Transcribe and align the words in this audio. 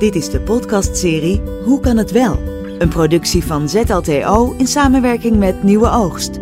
Dit 0.00 0.14
is 0.14 0.30
de 0.30 0.40
podcastserie 0.40 1.42
Hoe 1.64 1.80
kan 1.80 1.96
het 1.96 2.10
wel? 2.10 2.38
Een 2.78 2.88
productie 2.88 3.44
van 3.44 3.68
ZLTO 3.68 4.54
in 4.58 4.66
samenwerking 4.66 5.38
met 5.38 5.62
Nieuwe 5.62 5.90
Oogst. 5.90 6.38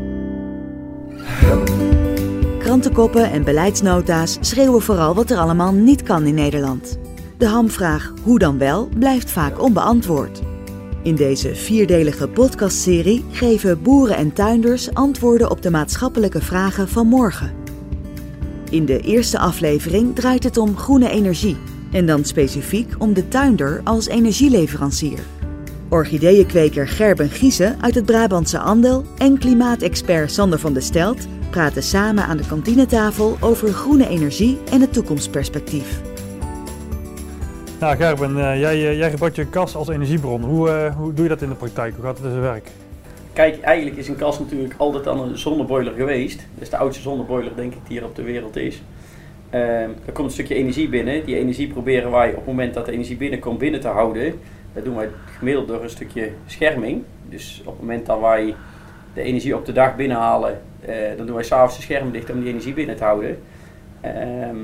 Krantenkoppen 2.58 3.30
en 3.30 3.44
beleidsnota's 3.44 4.38
schreeuwen 4.40 4.82
vooral 4.82 5.14
wat 5.14 5.30
er 5.30 5.38
allemaal 5.38 5.72
niet 5.72 6.02
kan 6.02 6.26
in 6.26 6.34
Nederland. 6.34 6.98
De 7.38 7.46
hamvraag 7.46 8.12
hoe 8.22 8.38
dan 8.38 8.58
wel 8.58 8.88
blijft 8.98 9.30
vaak 9.30 9.62
onbeantwoord. 9.62 10.40
In 11.02 11.14
deze 11.14 11.54
vierdelige 11.54 12.28
podcastserie 12.28 13.24
geven 13.30 13.82
boeren 13.82 14.16
en 14.16 14.32
tuinders 14.32 14.94
antwoorden 14.94 15.50
op 15.50 15.62
de 15.62 15.70
maatschappelijke 15.70 16.40
vragen 16.40 16.88
van 16.88 17.06
morgen. 17.06 17.52
In 18.70 18.84
de 18.84 19.00
eerste 19.00 19.38
aflevering 19.38 20.14
draait 20.14 20.44
het 20.44 20.56
om 20.56 20.76
groene 20.76 21.10
energie 21.10 21.56
en 21.92 22.06
dan 22.06 22.24
specifiek 22.24 22.94
om 22.98 23.14
de 23.14 23.28
tuinder 23.28 23.80
als 23.84 24.06
energieleverancier. 24.06 25.18
Orchideeënkweker 25.88 26.88
Gerben 26.88 27.28
Giese 27.28 27.74
uit 27.80 27.94
het 27.94 28.04
Brabantse 28.04 28.58
Andel 28.58 29.04
en 29.18 29.38
klimaatexpert 29.38 30.32
Sander 30.32 30.58
van 30.58 30.72
de 30.72 30.80
Stelt 30.80 31.26
praten 31.50 31.82
samen 31.82 32.24
aan 32.24 32.36
de 32.36 32.46
kantinetafel 32.46 33.36
over 33.40 33.68
groene 33.68 34.08
energie 34.08 34.58
en 34.70 34.80
het 34.80 34.92
toekomstperspectief. 34.92 36.00
Nou 37.80 37.96
Gerben, 37.96 38.36
uh, 38.36 38.60
jij, 38.60 38.76
uh, 38.76 38.96
jij 38.96 39.10
gebruikt 39.10 39.36
je 39.36 39.46
kas 39.46 39.74
als 39.74 39.88
energiebron. 39.88 40.42
Hoe, 40.42 40.68
uh, 40.68 40.96
hoe 40.96 41.12
doe 41.12 41.22
je 41.22 41.28
dat 41.28 41.42
in 41.42 41.48
de 41.48 41.54
praktijk? 41.54 41.94
Hoe 41.94 42.04
gaat 42.04 42.16
het 42.16 42.24
in 42.24 42.30
zijn 42.30 42.42
werk? 42.42 42.70
Kijk, 43.32 43.60
eigenlijk 43.60 43.96
is 43.96 44.08
een 44.08 44.16
kas 44.16 44.38
natuurlijk 44.38 44.74
altijd 44.76 45.06
al 45.06 45.24
een 45.24 45.38
zonneboiler 45.38 45.92
geweest. 45.92 46.36
Dat 46.36 46.62
is 46.62 46.70
de 46.70 46.76
oudste 46.76 47.02
zonneboiler 47.02 47.56
denk 47.56 47.72
ik 47.72 47.80
die 47.88 47.98
er 47.98 48.04
op 48.04 48.16
de 48.16 48.22
wereld 48.22 48.56
is. 48.56 48.82
Er 49.50 50.12
komt 50.12 50.26
een 50.26 50.32
stukje 50.32 50.54
energie 50.54 50.88
binnen. 50.88 51.24
Die 51.24 51.36
energie 51.36 51.68
proberen 51.68 52.10
wij 52.10 52.28
op 52.28 52.36
het 52.36 52.46
moment 52.46 52.74
dat 52.74 52.86
de 52.86 52.92
energie 52.92 53.16
binnenkomt 53.16 53.58
binnen 53.58 53.80
te 53.80 53.88
houden. 53.88 54.40
Dat 54.72 54.84
doen 54.84 54.96
wij 54.96 55.08
gemiddeld 55.38 55.68
door 55.68 55.82
een 55.82 55.90
stukje 55.90 56.30
scherming. 56.46 57.02
Dus 57.28 57.60
op 57.64 57.72
het 57.72 57.80
moment 57.80 58.06
dat 58.06 58.20
wij 58.20 58.54
de 59.14 59.22
energie 59.22 59.56
op 59.56 59.66
de 59.66 59.72
dag 59.72 59.96
binnenhalen, 59.96 60.60
dan 61.16 61.26
doen 61.26 61.34
wij 61.34 61.44
s'avonds 61.44 61.76
de 61.76 61.82
scherm 61.82 62.10
dicht 62.10 62.30
om 62.30 62.40
die 62.40 62.48
energie 62.48 62.72
binnen 62.72 62.96
te 62.96 63.04
houden. 63.04 63.38
Ehm, 64.00 64.56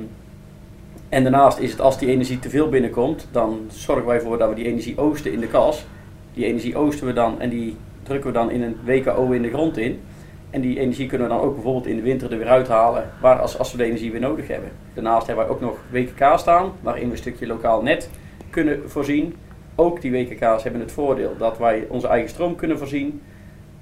en 1.08 1.22
daarnaast 1.22 1.58
is 1.58 1.70
het 1.70 1.80
als 1.80 1.98
die 1.98 2.08
energie 2.08 2.38
te 2.38 2.50
veel 2.50 2.68
binnenkomt, 2.68 3.28
dan 3.30 3.60
zorgen 3.68 4.06
wij 4.06 4.16
ervoor 4.16 4.38
dat 4.38 4.48
we 4.48 4.54
die 4.54 4.66
energie 4.66 4.98
oosten 4.98 5.32
in 5.32 5.40
de 5.40 5.46
kas. 5.46 5.86
Die 6.34 6.44
energie 6.44 6.76
oosten 6.76 7.06
we 7.06 7.12
dan 7.12 7.40
en 7.40 7.48
die 7.48 7.76
drukken 8.02 8.32
we 8.32 8.38
dan 8.38 8.50
in 8.50 8.62
een 8.62 8.76
WKO 8.84 9.30
in 9.30 9.42
de 9.42 9.48
grond 9.48 9.76
in. 9.76 10.00
En 10.54 10.60
die 10.60 10.78
energie 10.78 11.06
kunnen 11.06 11.28
we 11.28 11.34
dan 11.34 11.42
ook 11.42 11.54
bijvoorbeeld 11.54 11.86
in 11.86 11.96
de 11.96 12.02
winter 12.02 12.32
er 12.32 12.38
weer 12.38 12.48
uithalen, 12.48 13.10
waar 13.20 13.38
als, 13.38 13.58
als 13.58 13.72
we 13.72 13.78
de 13.78 13.84
energie 13.84 14.12
weer 14.12 14.20
nodig 14.20 14.48
hebben. 14.48 14.70
Daarnaast 14.94 15.26
hebben 15.26 15.44
wij 15.44 15.54
ook 15.54 15.60
nog 15.60 15.78
WKK 15.90 16.38
staan, 16.38 16.72
waarin 16.80 17.04
we 17.04 17.10
een 17.10 17.16
stukje 17.16 17.46
lokaal 17.46 17.82
net 17.82 18.10
kunnen 18.50 18.90
voorzien. 18.90 19.34
Ook 19.74 20.00
die 20.00 20.10
WKK's 20.10 20.62
hebben 20.62 20.80
het 20.80 20.92
voordeel 20.92 21.36
dat 21.38 21.58
wij 21.58 21.86
onze 21.88 22.08
eigen 22.08 22.28
stroom 22.28 22.54
kunnen 22.56 22.78
voorzien. 22.78 23.22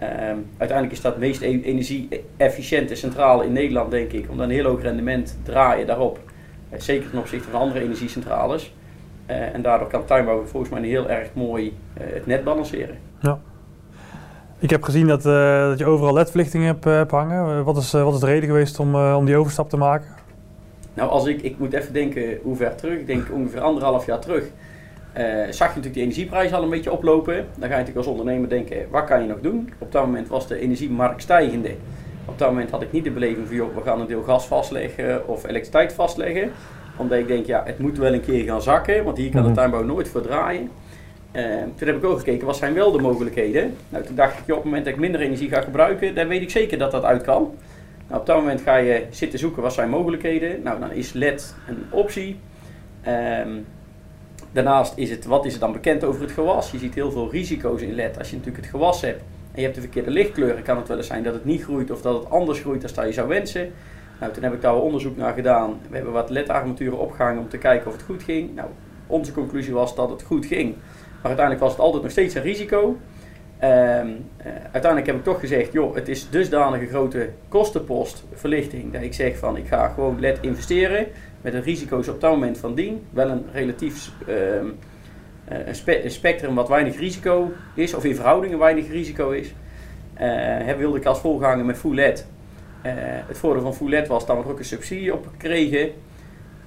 Um, 0.02 0.46
uiteindelijk 0.56 0.92
is 0.92 1.00
dat 1.00 1.12
het 1.12 1.20
meest 1.20 1.42
e-, 1.42 1.60
energie-efficiënte 1.62 2.94
centrale 2.94 3.44
in 3.44 3.52
Nederland, 3.52 3.90
denk 3.90 4.12
ik, 4.12 4.30
omdat 4.30 4.46
een 4.46 4.54
heel 4.54 4.64
hoog 4.64 4.82
rendement 4.82 5.38
draaien 5.42 5.86
daarop 5.86 6.18
eh, 6.68 6.80
zeker 6.80 7.10
ten 7.10 7.18
opzichte 7.18 7.50
van 7.50 7.60
andere 7.60 7.80
energiecentrales. 7.80 8.74
Uh, 9.30 9.54
en 9.54 9.62
daardoor 9.62 9.88
kan 9.88 10.04
tuinbouw 10.04 10.44
volgens 10.44 10.72
mij 10.72 10.82
heel 10.82 11.10
erg 11.10 11.28
mooi 11.34 11.64
uh, 11.66 12.06
het 12.12 12.26
net 12.26 12.44
balanceren. 12.44 12.98
Ja. 13.20 13.38
Ik 14.62 14.70
heb 14.70 14.82
gezien 14.82 15.06
dat, 15.06 15.26
uh, 15.26 15.68
dat 15.68 15.78
je 15.78 15.84
overal 15.84 16.12
ledverlichting 16.12 16.64
hebt, 16.64 16.84
hebt 16.84 17.10
hangen. 17.10 17.64
wat, 17.64 17.76
is, 17.76 17.92
wat 17.92 18.14
is 18.14 18.20
de 18.20 18.26
reden 18.26 18.48
geweest 18.48 18.78
om, 18.78 18.94
om 18.94 19.24
die 19.24 19.36
overstap 19.36 19.68
te 19.68 19.76
maken? 19.76 20.06
Nou, 20.94 21.10
als 21.10 21.26
ik, 21.26 21.42
ik 21.42 21.58
moet 21.58 21.72
even 21.72 21.92
denken 21.92 22.38
hoe 22.42 22.56
ver 22.56 22.74
terug. 22.74 22.98
Ik 22.98 23.06
denk 23.06 23.26
ongeveer 23.32 23.60
anderhalf 23.60 24.06
jaar 24.06 24.18
terug. 24.18 24.44
zag 25.14 25.52
je 25.52 25.58
natuurlijk 25.58 25.94
die 25.94 26.02
energieprijs 26.02 26.52
al 26.52 26.62
een 26.62 26.70
beetje 26.70 26.92
oplopen. 26.92 27.34
Dan 27.34 27.68
ga 27.68 27.74
je 27.74 27.80
natuurlijk 27.80 27.96
als 27.96 28.06
ondernemer 28.06 28.48
denken, 28.48 28.86
wat 28.90 29.04
kan 29.04 29.22
je 29.22 29.28
nog 29.28 29.40
doen? 29.40 29.72
Op 29.78 29.92
dat 29.92 30.04
moment 30.04 30.28
was 30.28 30.46
de 30.46 30.58
energiemarkt 30.58 31.22
stijgende. 31.22 31.74
Op 32.24 32.38
dat 32.38 32.48
moment 32.48 32.70
had 32.70 32.82
ik 32.82 32.92
niet 32.92 33.04
de 33.04 33.10
beleving 33.10 33.46
van, 33.46 33.56
joh, 33.56 33.74
we 33.74 33.82
gaan 33.82 34.00
een 34.00 34.06
deel 34.06 34.22
gas 34.22 34.46
vastleggen 34.46 35.28
of 35.28 35.42
elektriciteit 35.42 35.92
vastleggen. 35.92 36.50
Omdat 36.96 37.18
ik 37.18 37.26
denk, 37.26 37.46
ja, 37.46 37.62
het 37.64 37.78
moet 37.78 37.98
wel 37.98 38.12
een 38.12 38.24
keer 38.24 38.44
gaan 38.44 38.62
zakken, 38.62 39.04
want 39.04 39.16
hier 39.16 39.30
kan 39.30 39.42
de 39.42 39.48
mhm. 39.48 39.56
tuinbouw 39.56 39.82
nooit 39.82 40.08
voor 40.08 40.22
draaien. 40.22 40.70
Uh, 41.32 41.62
toen 41.76 41.88
heb 41.88 41.96
ik 41.96 42.04
ook 42.04 42.18
gekeken, 42.18 42.46
wat 42.46 42.56
zijn 42.56 42.74
wel 42.74 42.92
de 42.92 42.98
mogelijkheden? 42.98 43.76
Nou, 43.88 44.04
toen 44.04 44.14
dacht 44.14 44.32
ik, 44.32 44.40
op 44.40 44.54
het 44.54 44.64
moment 44.64 44.84
dat 44.84 44.94
ik 44.94 45.00
minder 45.00 45.20
energie 45.20 45.48
ga 45.48 45.60
gebruiken, 45.60 46.14
dan 46.14 46.28
weet 46.28 46.42
ik 46.42 46.50
zeker 46.50 46.78
dat 46.78 46.90
dat 46.90 47.04
uit 47.04 47.22
kan. 47.22 47.54
Nou, 48.08 48.20
op 48.20 48.26
dat 48.26 48.36
moment 48.36 48.60
ga 48.60 48.76
je 48.76 49.06
zitten 49.10 49.38
zoeken, 49.38 49.62
wat 49.62 49.72
zijn 49.72 49.90
mogelijkheden? 49.90 50.62
Nou, 50.62 50.80
dan 50.80 50.92
is 50.92 51.12
LED 51.12 51.54
een 51.68 51.84
optie. 51.90 52.38
Um, 53.08 53.66
daarnaast 54.52 54.92
is 54.96 55.10
het, 55.10 55.24
wat 55.24 55.44
is 55.44 55.54
er 55.54 55.60
dan 55.60 55.72
bekend 55.72 56.04
over 56.04 56.20
het 56.20 56.30
gewas? 56.30 56.70
Je 56.70 56.78
ziet 56.78 56.94
heel 56.94 57.10
veel 57.10 57.30
risico's 57.30 57.80
in 57.80 57.94
LED. 57.94 58.18
Als 58.18 58.30
je 58.30 58.36
natuurlijk 58.36 58.64
het 58.64 58.74
gewas 58.74 59.00
hebt, 59.00 59.20
en 59.52 59.58
je 59.58 59.62
hebt 59.62 59.74
de 59.74 59.80
verkeerde 59.80 60.10
lichtkleuren, 60.10 60.62
kan 60.62 60.76
het 60.76 60.88
wel 60.88 60.96
eens 60.96 61.06
zijn 61.06 61.22
dat 61.22 61.34
het 61.34 61.44
niet 61.44 61.62
groeit 61.62 61.90
of 61.90 62.02
dat 62.02 62.14
het 62.14 62.30
anders 62.30 62.60
groeit 62.60 62.94
dan 62.94 63.06
je 63.06 63.12
zou 63.12 63.28
wensen. 63.28 63.72
Nou, 64.20 64.32
toen 64.32 64.42
heb 64.42 64.52
ik 64.52 64.60
daar 64.60 64.76
onderzoek 64.76 65.16
naar 65.16 65.34
gedaan. 65.34 65.80
We 65.88 65.94
hebben 65.96 66.12
wat 66.12 66.30
LED-armaturen 66.30 66.98
opgehangen 66.98 67.42
om 67.42 67.48
te 67.48 67.58
kijken 67.58 67.86
of 67.86 67.92
het 67.92 68.02
goed 68.02 68.22
ging. 68.22 68.54
Nou, 68.54 68.68
onze 69.06 69.32
conclusie 69.32 69.72
was 69.72 69.94
dat 69.94 70.10
het 70.10 70.22
goed 70.22 70.46
ging. 70.46 70.74
Maar 71.22 71.30
uiteindelijk 71.30 71.60
was 71.60 71.70
het 71.72 71.80
altijd 71.80 72.02
nog 72.02 72.12
steeds 72.12 72.34
een 72.34 72.42
risico. 72.42 72.96
Uh, 73.62 73.68
uiteindelijk 74.72 75.06
heb 75.06 75.16
ik 75.16 75.24
toch 75.24 75.40
gezegd, 75.40 75.72
joh, 75.72 75.94
het 75.94 76.08
is 76.08 76.30
dusdanig 76.30 76.80
een 76.80 76.88
grote 76.88 77.30
kostenpost 77.48 78.24
verlichting 78.32 78.92
dat 78.92 79.02
ik 79.02 79.14
zeg 79.14 79.38
van 79.38 79.56
ik 79.56 79.66
ga 79.66 79.88
gewoon 79.88 80.20
LED 80.20 80.38
investeren 80.40 81.06
met 81.40 81.52
de 81.52 81.60
risico's 81.60 82.08
op 82.08 82.20
dat 82.20 82.30
moment 82.30 82.58
van 82.58 82.74
dien. 82.74 83.06
Wel 83.10 83.28
een 83.28 83.44
relatief 83.52 84.10
uh, 84.28 84.56
eh, 85.44 85.66
een, 85.66 85.74
spe 85.74 86.04
een, 86.04 86.10
spectrum 86.10 86.54
wat 86.54 86.68
weinig 86.68 86.98
risico 86.98 87.52
is, 87.74 87.94
of 87.94 88.04
in 88.04 88.14
verhoudingen 88.14 88.58
weinig 88.58 88.88
risico 88.88 89.30
is. 89.30 89.54
Uh, 90.20 90.76
wilde 90.76 90.98
ik 90.98 91.06
als 91.06 91.18
volganger 91.18 91.64
met 91.64 91.76
full 91.76 91.94
LED. 91.94 92.26
Uh, 92.86 92.92
het 93.26 93.38
voordeel 93.38 93.62
van 93.62 93.74
full 93.74 93.88
LED 93.88 94.08
was 94.08 94.26
dat 94.26 94.36
we 94.36 94.42
er 94.42 94.50
ook 94.50 94.58
een 94.58 94.64
subsidie 94.64 95.12
op 95.12 95.26
kregen. 95.36 95.90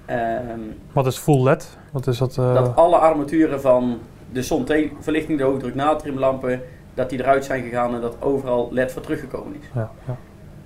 Um, 0.09 0.73
wat 0.91 1.05
is 1.05 1.17
full 1.17 1.43
LED? 1.43 1.77
Wat 1.91 2.07
is 2.07 2.17
dat, 2.17 2.35
dat 2.35 2.75
alle 2.75 2.95
armaturen 2.95 3.61
van 3.61 3.99
de 4.35 4.43
zonverlichting, 4.43 5.37
de 5.37 5.43
hoogdruk 5.43 5.75
natriumlampen, 5.75 6.61
dat 6.93 7.09
die 7.09 7.19
eruit 7.19 7.45
zijn 7.45 7.63
gegaan 7.63 7.95
en 7.95 8.01
dat 8.01 8.21
overal 8.21 8.69
LED 8.71 8.91
voor 8.91 9.01
teruggekomen 9.01 9.55
is. 9.59 9.67
Ja, 9.73 9.91
ja 10.07 10.17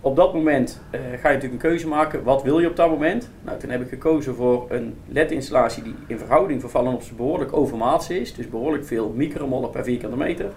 op 0.02 0.16
dat 0.16 0.34
moment 0.34 0.82
uh, 0.92 1.00
ga 1.00 1.08
je 1.08 1.36
natuurlijk 1.36 1.64
een 1.64 1.70
keuze 1.70 1.88
maken. 1.88 2.24
Wat 2.24 2.44
wil 2.44 2.60
je 2.60 2.68
op 2.68 2.76
dat 2.76 2.90
moment? 2.90 3.30
Nou, 3.42 3.60
toen 3.60 3.70
heb 3.70 3.82
ik 3.82 3.90
gekozen 3.90 4.36
voor 4.36 4.66
een 4.70 4.96
LED-installatie 5.08 5.84
die 5.84 5.96
in 6.08 6.18
verhouding 6.18 6.62
vervallen 6.62 6.94
op 6.94 7.02
zijn 7.02 7.16
behoorlijk 7.16 7.54
overmaats 7.54 8.10
is. 8.10 8.34
Dus 8.34 8.50
behoorlijk 8.50 8.86
veel 8.86 9.14
micromollen 9.16 9.70
per 9.70 9.84
vierkante 9.84 10.18
meter. 10.18 10.52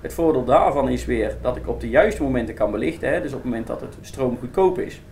Het 0.00 0.12
voordeel 0.12 0.44
daarvan 0.44 0.88
is 0.88 1.04
weer 1.04 1.36
dat 1.42 1.56
ik 1.56 1.68
op 1.68 1.80
de 1.80 1.88
juiste 1.88 2.22
momenten 2.22 2.54
kan 2.54 2.70
belichten. 2.70 3.12
Hè. 3.12 3.20
Dus 3.20 3.32
op 3.32 3.36
het 3.36 3.44
moment 3.44 3.66
dat 3.66 3.80
het 3.80 3.96
stroom 4.00 4.38
goedkoop 4.38 4.78
is, 4.78 5.02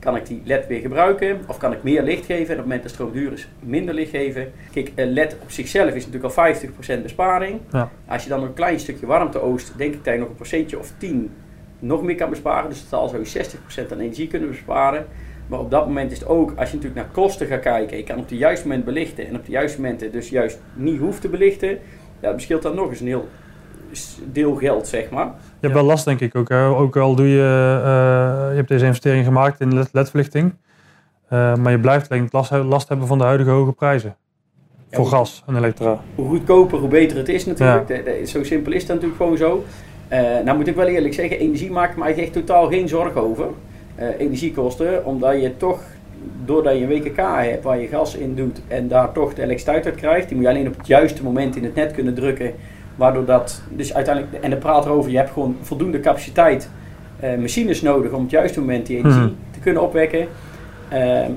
kan 0.00 0.16
ik 0.16 0.26
die 0.26 0.42
LED 0.44 0.66
weer 0.66 0.80
gebruiken. 0.80 1.40
Of 1.46 1.58
kan 1.58 1.72
ik 1.72 1.82
meer 1.82 2.02
licht 2.02 2.24
geven. 2.24 2.46
En 2.46 2.52
op 2.52 2.56
het 2.56 2.64
moment 2.64 2.82
dat 2.82 2.92
stroom 2.92 3.12
duur 3.12 3.32
is, 3.32 3.48
minder 3.60 3.94
licht 3.94 4.10
geven. 4.10 4.52
Kijk, 4.72 4.92
LED 4.94 5.36
op 5.42 5.50
zichzelf 5.50 5.94
is 5.94 6.06
natuurlijk 6.06 6.36
al 6.36 6.54
50% 6.98 7.02
besparing. 7.02 7.60
Ja. 7.72 7.90
Als 8.06 8.22
je 8.22 8.28
dan 8.28 8.42
een 8.42 8.54
klein 8.54 8.80
stukje 8.80 9.06
warmte 9.06 9.40
oost, 9.40 9.72
denk 9.76 9.94
ik 9.94 10.04
dat 10.04 10.14
je 10.14 10.20
nog 10.20 10.28
een 10.28 10.34
procentje 10.34 10.78
of 10.78 10.92
10 10.98 11.30
nog 11.78 12.02
meer 12.02 12.14
kan 12.14 12.30
besparen. 12.30 12.68
Dus 12.68 12.88
dat 12.88 12.88
zal 12.88 13.24
zo 13.24 13.38
60% 13.86 13.92
aan 13.92 13.98
energie 13.98 14.28
kunnen 14.28 14.48
besparen. 14.48 15.06
Maar 15.46 15.58
op 15.58 15.70
dat 15.70 15.86
moment 15.86 16.12
is 16.12 16.18
het 16.18 16.28
ook, 16.28 16.52
als 16.56 16.70
je 16.70 16.76
natuurlijk 16.76 17.02
naar 17.06 17.12
kosten 17.12 17.46
gaat 17.46 17.60
kijken, 17.60 17.96
je 17.96 18.02
kan 18.02 18.18
op 18.18 18.28
het 18.28 18.38
juiste 18.38 18.66
moment 18.66 18.84
belichten 18.84 19.26
en 19.26 19.36
op 19.36 19.44
de 19.44 19.50
juiste 19.50 19.80
momenten 19.80 20.12
dus 20.12 20.28
juist 20.28 20.58
niet 20.74 20.98
hoeft 20.98 21.20
te 21.20 21.28
belichten, 21.28 21.78
ja, 22.20 22.30
dat 22.30 22.40
scheelt 22.40 22.62
dan 22.62 22.74
nog 22.74 22.88
eens 22.88 23.00
een 23.00 23.06
heel 23.06 23.28
deel 24.32 24.54
geld, 24.54 24.88
zeg 24.88 25.10
maar. 25.10 25.26
Je 25.26 25.66
hebt 25.66 25.74
wel 25.74 25.84
last, 25.84 26.04
denk 26.04 26.20
ik 26.20 26.36
ook. 26.36 26.48
Hè? 26.48 26.66
Ook 26.66 26.96
al 26.96 27.14
doe 27.14 27.28
je, 27.28 27.78
uh, 27.78 28.50
je 28.50 28.56
hebt 28.56 28.68
deze 28.68 28.84
investering 28.84 29.24
gemaakt 29.24 29.60
in 29.60 29.86
ledverlichting, 29.92 30.54
uh, 31.32 31.54
maar 31.54 31.72
je 31.72 31.80
blijft 31.80 32.10
alleen 32.10 32.28
last, 32.30 32.50
last 32.50 32.88
hebben 32.88 33.06
van 33.06 33.18
de 33.18 33.24
huidige 33.24 33.50
hoge 33.50 33.72
prijzen. 33.72 34.16
voor 34.90 35.06
gas 35.06 35.42
en 35.46 35.56
elektra. 35.56 36.00
Hoe 36.14 36.28
goedkoper, 36.28 36.78
hoe 36.78 36.88
beter 36.88 37.16
het 37.16 37.28
is 37.28 37.46
natuurlijk. 37.46 38.22
zo 38.24 38.44
simpel 38.44 38.72
is 38.72 38.82
het 38.82 38.88
natuurlijk 38.88 39.16
gewoon 39.16 39.36
zo. 39.36 39.64
Uh, 40.12 40.18
nou 40.44 40.56
moet 40.56 40.66
ik 40.66 40.74
wel 40.74 40.86
eerlijk 40.86 41.14
zeggen, 41.14 41.38
energie 41.38 41.70
maakt 41.70 41.96
mij 41.96 42.16
echt 42.16 42.32
totaal 42.32 42.68
geen 42.68 42.88
zorgen 42.88 43.20
over. 43.20 43.46
Uh, 43.98 44.06
energiekosten, 44.18 45.04
omdat 45.04 45.40
je 45.40 45.56
toch, 45.56 45.80
doordat 46.44 46.78
je 46.78 46.82
een 46.82 46.88
WKK 46.88 47.16
hebt 47.16 47.64
waar 47.64 47.78
je 47.78 47.86
gas 47.88 48.14
in 48.14 48.34
doet 48.34 48.60
en 48.68 48.88
daar 48.88 49.12
toch 49.12 49.34
de 49.34 49.42
elektriciteit 49.42 49.86
uit 49.86 49.94
krijgt, 49.94 50.28
die 50.28 50.36
moet 50.36 50.46
je 50.46 50.52
alleen 50.52 50.66
op 50.66 50.76
het 50.76 50.86
juiste 50.86 51.22
moment 51.22 51.56
in 51.56 51.64
het 51.64 51.74
net 51.74 51.92
kunnen 51.92 52.14
drukken. 52.14 52.54
Waardoor 53.00 53.24
dat, 53.24 53.62
dus 53.68 53.94
uiteindelijk, 53.94 54.44
en 54.44 54.50
de 54.50 54.56
praat 54.56 54.84
erover, 54.84 55.10
je 55.10 55.16
hebt 55.16 55.30
gewoon 55.30 55.56
voldoende 55.60 56.00
capaciteit, 56.00 56.70
uh, 57.24 57.38
machines 57.38 57.82
nodig 57.82 58.10
om 58.10 58.16
op 58.16 58.22
het 58.22 58.30
juiste 58.30 58.60
moment 58.60 58.86
die 58.86 58.96
energie 58.96 59.20
mhm. 59.20 59.32
te 59.50 59.58
kunnen 59.60 59.82
opwekken. 59.82 60.26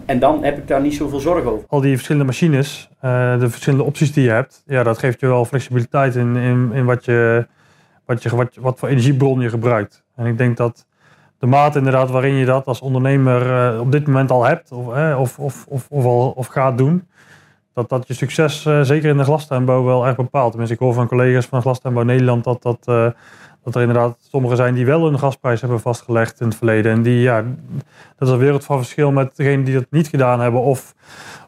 en 0.06 0.20
dan 0.20 0.44
heb 0.44 0.58
ik 0.58 0.68
daar 0.68 0.82
niet 0.82 0.94
zoveel 0.94 1.20
zorgen 1.20 1.52
over. 1.52 1.66
Al 1.68 1.82
die 1.82 1.94
verschillende 1.94 2.26
machines, 2.26 2.90
de 3.40 3.50
verschillende 3.50 3.86
opties 3.86 4.14
die 4.14 4.24
je 4.24 4.30
hebt, 4.30 4.64
ja, 4.66 4.84
dat 4.84 4.98
geeft 4.98 5.20
je 5.20 5.28
wel 5.28 5.46
flexibiliteit 5.46 6.16
in, 6.16 6.36
in, 6.36 6.72
in 6.74 6.86
wat 6.86 7.06
je 7.06 7.48
wat, 8.06 8.24
je, 8.24 8.36
wat, 8.36 8.56
wat 8.56 8.80
voor 8.80 8.90
energiebron 8.90 9.40
je 9.40 9.50
gebruikt. 9.50 10.04
En 10.16 10.26
ik 10.26 10.38
denk 10.38 10.58
dat 10.58 10.86
de 11.40 11.46
mate 11.46 11.78
inderdaad 11.78 12.10
waarin 12.10 12.34
je 12.34 12.46
dat 12.46 12.66
als 12.66 12.82
ondernemer 12.82 13.80
op 13.80 13.92
dit 13.92 14.08
moment 14.08 14.32
al 14.32 14.44
hebt 14.44 14.72
of, 14.72 14.88
of, 15.18 15.40
of, 15.40 15.66
of, 15.68 15.88
of, 15.90 16.06
al, 16.06 16.34
of 16.36 16.48
gaat 16.48 16.78
doen, 16.78 17.08
dat 17.74 17.90
dat 17.90 18.08
je 18.08 18.14
succes 18.14 18.66
uh, 18.66 18.82
zeker 18.82 19.10
in 19.10 19.18
de 19.18 19.24
glastuinbouw 19.24 19.84
wel 19.84 20.08
echt 20.08 20.16
bepaalt. 20.16 20.50
Tenminste, 20.50 20.76
ik 20.76 20.82
hoor 20.82 20.94
van 20.94 21.08
collega's 21.08 21.46
van 21.46 21.62
Glastuinbouw 21.62 22.04
Nederland 22.04 22.44
dat, 22.44 22.62
dat, 22.62 22.86
uh, 22.90 23.08
dat 23.64 23.76
er 23.76 23.82
inderdaad 23.82 24.18
sommigen 24.32 24.58
zijn 24.58 24.74
die 24.74 24.86
wel 24.86 25.08
een 25.08 25.20
gasprijs 25.20 25.62
hebben 25.62 25.80
vastgelegd 25.80 26.40
in 26.40 26.48
het 26.48 26.56
verleden. 26.56 26.92
En 26.92 27.02
die, 27.02 27.20
ja, 27.20 27.44
dat 28.18 28.28
is 28.28 28.34
een 28.34 28.40
wereld 28.40 28.64
van 28.64 28.78
verschil 28.78 29.12
met 29.12 29.36
degenen 29.36 29.66
die 29.66 29.74
dat 29.74 29.86
niet 29.90 30.08
gedaan 30.08 30.40
hebben. 30.40 30.62
Of, 30.62 30.94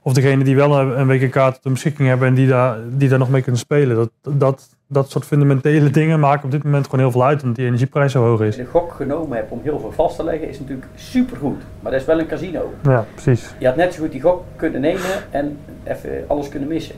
of 0.02 0.14
degene 0.14 0.44
die 0.44 0.56
wel 0.56 0.80
een, 0.80 1.00
een 1.00 1.08
WK-kaart 1.08 1.64
de 1.64 1.70
beschikking 1.70 2.08
hebben 2.08 2.28
en 2.28 2.34
die 2.34 2.48
daar, 2.48 2.78
die 2.90 3.10
daar 3.10 3.20
nog 3.20 3.30
mee 3.30 3.42
kunnen 3.42 3.62
spelen. 3.62 3.96
Dat, 3.96 4.38
dat, 4.38 4.70
dat 4.88 5.10
soort 5.10 5.26
fundamentele 5.26 5.90
dingen 5.90 6.20
maken 6.20 6.46
op 6.46 6.52
dit 6.52 6.64
moment 6.64 6.86
gewoon 6.86 7.00
heel 7.00 7.12
veel 7.12 7.26
uit, 7.26 7.42
omdat 7.42 7.56
die 7.58 7.66
energieprijs 7.66 8.12
zo 8.12 8.24
hoog 8.24 8.42
is. 8.42 8.56
De 8.56 8.66
gok 8.66 8.94
genomen 8.94 9.38
hebt 9.38 9.52
om 9.52 9.60
heel 9.64 9.80
veel 9.80 9.92
vast 9.92 10.16
te 10.16 10.24
leggen 10.24 10.50
is 10.50 10.60
natuurlijk 10.60 10.88
supergoed. 10.96 11.64
Maar 11.80 11.92
dat 11.92 12.02
is 12.02 12.08
wel 12.08 12.20
een 12.20 12.28
casino. 12.28 12.74
Ja, 12.84 13.06
precies. 13.14 13.54
Je 13.58 13.66
had 13.66 13.76
net 13.76 13.94
zo 13.94 14.02
goed 14.02 14.12
die 14.12 14.22
gok 14.22 14.44
kunnen 14.56 14.82
nemen 14.82 15.32
en 15.32 15.58
even 15.84 16.26
alles 16.28 16.50
kunnen 16.50 16.70
missen. 16.70 16.96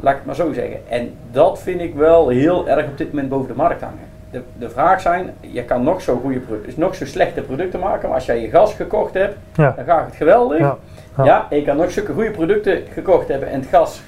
Laat 0.00 0.12
ik 0.12 0.18
het 0.18 0.26
maar 0.26 0.46
zo 0.46 0.52
zeggen. 0.52 0.88
En 0.88 1.14
dat 1.30 1.62
vind 1.62 1.80
ik 1.80 1.94
wel 1.94 2.28
heel 2.28 2.68
erg 2.68 2.86
op 2.86 2.98
dit 2.98 3.08
moment 3.08 3.28
boven 3.28 3.48
de 3.48 3.54
markt 3.54 3.80
hangen. 3.80 4.15
De, 4.30 4.42
de 4.58 4.70
vraag 4.70 5.00
zijn, 5.00 5.34
je 5.40 5.64
kan 5.64 5.82
nog 5.82 6.02
zo, 6.02 6.16
goede, 6.16 6.40
nog 6.76 6.94
zo 6.94 7.04
slechte 7.06 7.40
producten 7.40 7.80
maken, 7.80 8.08
maar 8.08 8.16
als 8.16 8.26
jij 8.26 8.40
je 8.40 8.48
gas 8.48 8.74
gekocht 8.74 9.14
hebt, 9.14 9.36
Ja. 9.54 9.72
dan 9.76 9.84
gaat 9.84 10.06
het 10.06 10.16
geweldig. 10.16 10.58
Ja. 10.58 10.78
Ja. 11.16 11.24
Ja. 11.24 11.46
en 11.50 11.56
je 11.56 11.64
kan 11.64 11.76
nog 11.76 11.90
zulke 11.90 12.12
goede 12.12 12.30
producten 12.30 12.82
gekocht 12.92 13.28
hebben 13.28 13.48
en 13.50 13.60
het 13.60 13.68
gas 13.68 14.02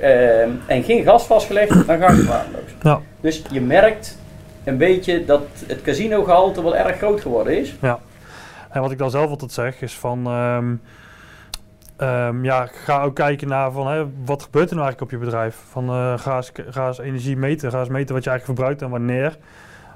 ehm, 0.00 0.50
en 0.66 0.82
geen 0.82 1.02
gas 1.04 1.26
vastgelegd, 1.26 1.86
dan 1.86 1.98
gaat 1.98 2.16
het 2.16 2.26
waardeloos. 2.26 2.70
Ja. 2.82 3.00
Dus 3.20 3.42
je 3.50 3.60
merkt 3.60 4.18
een 4.64 4.76
beetje 4.76 5.24
dat 5.24 5.42
het 5.66 5.82
casino-gehalte 5.82 6.62
wel 6.62 6.76
erg 6.76 6.96
groot 6.96 7.20
geworden 7.20 7.58
is. 7.58 7.74
En 8.70 8.80
wat 8.80 8.90
ik 8.90 8.98
dan 8.98 9.10
zelf 9.10 9.30
altijd 9.30 9.52
zeg 9.52 9.80
is 9.82 9.98
van, 9.98 10.26
ehm, 10.26 10.74
ehm, 11.96 12.44
ja, 12.44 12.66
ga 12.66 13.02
ook 13.02 13.14
kijken 13.14 13.48
naar 13.48 13.72
van, 13.72 14.12
wat 14.24 14.42
gebeurt 14.42 14.70
er 14.70 14.76
nou 14.76 14.86
eigenlijk 14.86 15.00
op 15.00 15.10
je 15.10 15.24
bedrijf? 15.24 15.56
Van, 15.68 15.88
eh, 15.88 16.18
ga, 16.18 16.86
eens, 16.86 16.98
energie 16.98 17.36
meten, 17.36 17.70
ga 17.70 17.80
eens 17.80 17.88
meten 17.88 18.14
wat 18.14 18.24
je 18.24 18.30
eigenlijk 18.30 18.58
verbruikt 18.58 18.82
en 18.82 18.90
wanneer. 18.90 19.36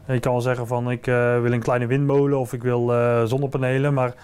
Je 0.06 0.20
kan 0.20 0.32
wel 0.32 0.40
zeggen 0.40 0.66
van, 0.66 0.90
ik 0.90 1.06
eh, 1.06 1.40
wil 1.40 1.52
een 1.52 1.62
kleine 1.62 1.86
windmolen 1.86 2.38
of 2.38 2.52
ik 2.52 2.62
wil 2.62 2.92
eh, 2.92 3.22
zonnepanelen, 3.24 3.94
maar 3.94 4.14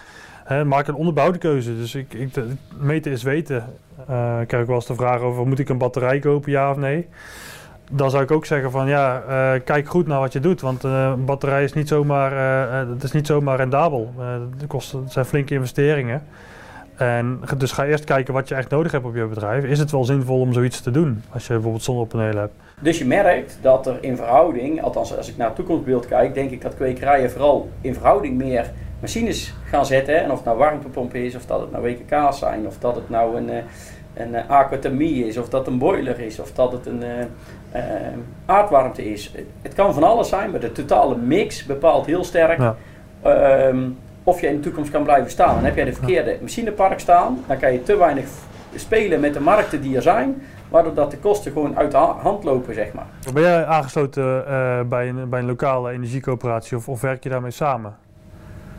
maak 0.65 0.87
een 0.87 0.95
onderbouwde 0.95 1.37
keuze. 1.37 1.75
Dus 1.75 1.95
ik, 1.95 2.13
ik, 2.13 2.35
meten 2.79 3.11
is 3.11 3.23
weten. 3.23 3.57
Ik 4.41 4.47
krijg 4.47 4.61
ook 4.61 4.67
wel 4.67 4.75
eens 4.75 4.85
de 4.85 4.95
vraag 4.95 5.19
over, 5.19 5.47
moet 5.47 5.59
ik 5.59 5.69
een 5.69 5.77
batterij 5.77 6.19
kopen, 6.19 6.51
ja 6.51 6.71
of 6.71 6.77
nee? 6.77 7.07
Dan 7.91 8.09
zou 8.09 8.23
ik 8.23 8.31
ook 8.31 8.45
zeggen 8.45 8.71
van 8.71 8.87
ja, 8.87 9.23
kijk 9.63 9.87
goed 9.87 10.07
naar 10.07 10.19
wat 10.19 10.33
je 10.33 10.39
doet. 10.39 10.61
Want 10.61 10.83
een 10.83 11.25
batterij 11.25 11.63
is 11.63 11.73
niet 11.73 11.87
zomaar, 11.87 12.31
het 12.87 13.03
is 13.03 13.11
niet 13.11 13.27
zomaar 13.27 13.57
rendabel. 13.57 14.13
Het, 14.57 14.67
kost, 14.67 14.91
het 14.91 15.11
zijn 15.11 15.25
flinke 15.25 15.53
investeringen. 15.53 16.23
En 16.97 17.39
dus 17.57 17.71
ga 17.71 17.85
eerst 17.85 18.03
kijken 18.03 18.33
wat 18.33 18.47
je 18.47 18.55
echt 18.55 18.69
nodig 18.69 18.91
hebt 18.91 19.05
op 19.05 19.15
je 19.15 19.25
bedrijf. 19.25 19.63
Is 19.63 19.79
het 19.79 19.91
wel 19.91 20.05
zinvol 20.05 20.39
om 20.39 20.53
zoiets 20.53 20.81
te 20.81 20.91
doen? 20.91 21.23
Als 21.29 21.47
je 21.47 21.53
bijvoorbeeld 21.53 21.83
zonnepanelen 21.83 22.37
hebt. 22.39 22.53
Dus 22.81 22.97
je 22.97 23.05
merkt 23.05 23.57
dat 23.61 23.87
er 23.87 23.97
in 24.01 24.15
verhouding, 24.15 24.81
althans 24.81 25.17
als 25.17 25.29
ik 25.29 25.37
naar 25.37 25.47
het 25.47 25.55
toekomstbeeld 25.55 26.07
kijk, 26.07 26.33
denk 26.33 26.51
ik 26.51 26.61
dat 26.61 26.75
kwekerijen 26.75 27.31
vooral 27.31 27.69
in 27.81 27.93
verhouding 27.93 28.37
meer 28.37 28.71
machines 29.01 29.53
gaan 29.65 29.85
zetten. 29.85 30.23
En 30.23 30.29
of 30.31 30.35
het 30.35 30.45
nou 30.45 30.57
warmtepompen 30.57 31.23
is, 31.25 31.35
of 31.35 31.45
dat 31.45 31.59
het 31.59 31.71
nou 31.71 31.83
WKK's 31.83 32.39
zijn, 32.39 32.67
of 32.67 32.77
dat 32.79 32.95
het 32.95 33.09
nou 33.09 33.37
een, 33.37 33.49
eh, 33.49 33.57
een 34.13 34.35
eh, 34.35 34.49
aquathermie 34.49 35.25
is, 35.27 35.37
of 35.37 35.49
dat 35.49 35.67
een 35.67 35.77
boiler 35.77 36.19
is, 36.19 36.39
of 36.39 36.51
dat 36.51 36.71
het 36.71 36.85
een 36.85 37.03
eh, 37.71 37.81
aardwarmte 38.45 39.11
is. 39.11 39.31
Het- 39.61 39.73
kan 39.73 39.93
van 39.93 40.03
alles 40.03 40.29
zijn, 40.29 40.51
maar 40.51 40.59
de 40.59 40.71
totale 40.71 41.15
mix 41.17 41.65
bepaalt 41.65 42.05
heel 42.05 42.23
sterk 42.23 42.59
Ja. 42.59 42.75
ehm, 43.21 43.77
of 44.27 44.41
je 44.41 44.47
in 44.47 44.55
de 44.55 44.59
toekomst 44.61 44.91
kan 44.91 45.03
blijven 45.03 45.31
staan. 45.31 45.57
En 45.57 45.63
heb 45.63 45.75
jij 45.75 45.85
de 45.85 45.93
verkeerde 45.93 46.37
machinepark 46.41 46.99
staan, 46.99 47.43
dan 47.47 47.57
kan 47.57 47.73
je 47.73 47.83
te 47.83 47.97
weinig 47.97 48.25
spelen 48.75 49.19
met 49.19 49.33
de 49.33 49.39
markten 49.39 49.81
die 49.81 49.95
er 49.95 50.01
zijn, 50.01 50.41
waardoor 50.69 50.93
dat 50.93 51.11
de 51.11 51.17
kosten 51.17 51.51
gewoon 51.51 51.77
uit 51.77 51.91
de 51.91 51.97
ha- 51.97 52.15
hand 52.21 52.43
lopen, 52.43 52.73
zeg 52.73 52.93
maar. 52.93 53.05
Ben 53.33 53.43
jij 53.43 53.65
aangesloten 53.65 54.47
eh, 54.47 54.81
bij, 54.81 55.09
een, 55.09 55.29
bij 55.29 55.39
een 55.39 55.45
lokale 55.45 55.91
energiecoöperatie 55.91 56.77
of, 56.77 56.89
of 56.89 57.01
werk 57.01 57.23
je 57.23 57.29
daarmee 57.29 57.51
samen? 57.51 57.95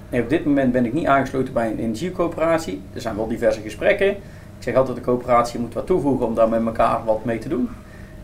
Nee, 0.08 0.22
op 0.22 0.28
dit 0.28 0.44
moment 0.44 0.72
ben 0.72 0.84
ik 0.86 0.92
niet 0.92 1.06
aangesloten 1.06 1.52
bij 1.52 1.70
een 1.70 1.78
energiecoöperatie. 1.78 2.82
Er 2.94 3.00
zijn 3.00 3.16
wel 3.16 3.28
diverse 3.28 3.60
gesprekken. 3.60 4.08
Ik 4.08 4.16
zeg 4.58 4.74
altijd, 4.74 4.96
de 4.96 5.02
coöperatie 5.02 5.60
moet 5.60 5.74
wat 5.74 5.86
toevoegen 5.86 6.26
om 6.26 6.34
daar 6.34 6.48
met 6.48 6.66
elkaar 6.66 7.04
wat 7.04 7.24
mee 7.24 7.38
te 7.38 7.48
doen. 7.48 7.68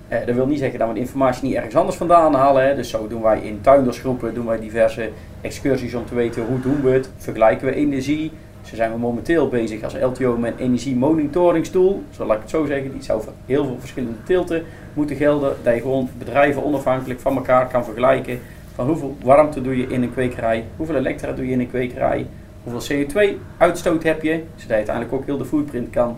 Eh, 0.08 0.26
dat 0.26 0.34
wil 0.34 0.46
niet 0.46 0.58
zeggen 0.58 0.78
dat 0.78 0.88
we 0.88 0.94
de 0.94 1.00
informatie 1.00 1.44
niet 1.48 1.56
ergens 1.56 1.76
anders 1.76 1.96
vandaan 1.96 2.34
halen. 2.34 2.66
Hè. 2.66 2.74
Dus 2.74 2.90
zo 2.90 3.06
doen 3.08 3.22
wij 3.22 3.38
in 3.40 3.60
tuindersgroepen 3.60 4.34
doen 4.34 4.46
wij 4.46 4.58
diverse 4.58 5.10
excursies 5.44 5.94
om 5.94 6.06
te 6.06 6.14
weten 6.14 6.46
hoe 6.46 6.60
doen 6.60 6.82
we 6.82 6.90
het. 6.90 7.10
Vergelijken 7.16 7.66
we 7.66 7.74
energie. 7.74 8.32
Zo 8.62 8.76
zijn 8.76 8.92
we 8.92 8.98
momenteel 8.98 9.48
bezig 9.48 9.82
als 9.82 9.94
LTO 10.00 10.36
met 10.36 10.52
een 10.52 10.64
energiemonitoringsstoel. 10.64 12.02
Zo 12.10 12.24
laat 12.24 12.36
ik 12.36 12.42
het 12.42 12.50
zo 12.50 12.64
zeggen. 12.64 12.92
Die 12.92 13.02
zou 13.02 13.22
voor 13.22 13.32
heel 13.46 13.64
veel 13.64 13.76
verschillende 13.78 14.22
tilten 14.24 14.62
moeten 14.94 15.16
gelden. 15.16 15.56
Dat 15.62 15.74
je 15.74 15.80
gewoon 15.80 16.08
bedrijven 16.18 16.64
onafhankelijk 16.64 17.20
van 17.20 17.36
elkaar 17.36 17.66
kan 17.66 17.84
vergelijken. 17.84 18.38
Van 18.74 18.86
hoeveel 18.86 19.16
warmte 19.22 19.62
doe 19.62 19.76
je 19.76 19.86
in 19.86 20.02
een 20.02 20.12
kwekerij, 20.12 20.64
hoeveel 20.76 20.96
elektra 20.96 21.32
doe 21.32 21.46
je 21.46 21.52
in 21.52 21.60
een 21.60 21.68
kwekerij, 21.68 22.26
hoeveel 22.62 22.96
CO2-uitstoot 22.96 24.02
heb 24.02 24.22
je, 24.22 24.42
zodat 24.54 24.68
je 24.68 24.74
uiteindelijk 24.74 25.14
ook 25.14 25.24
heel 25.24 25.38
de 25.38 25.44
footprint 25.44 25.90
kan 25.90 26.16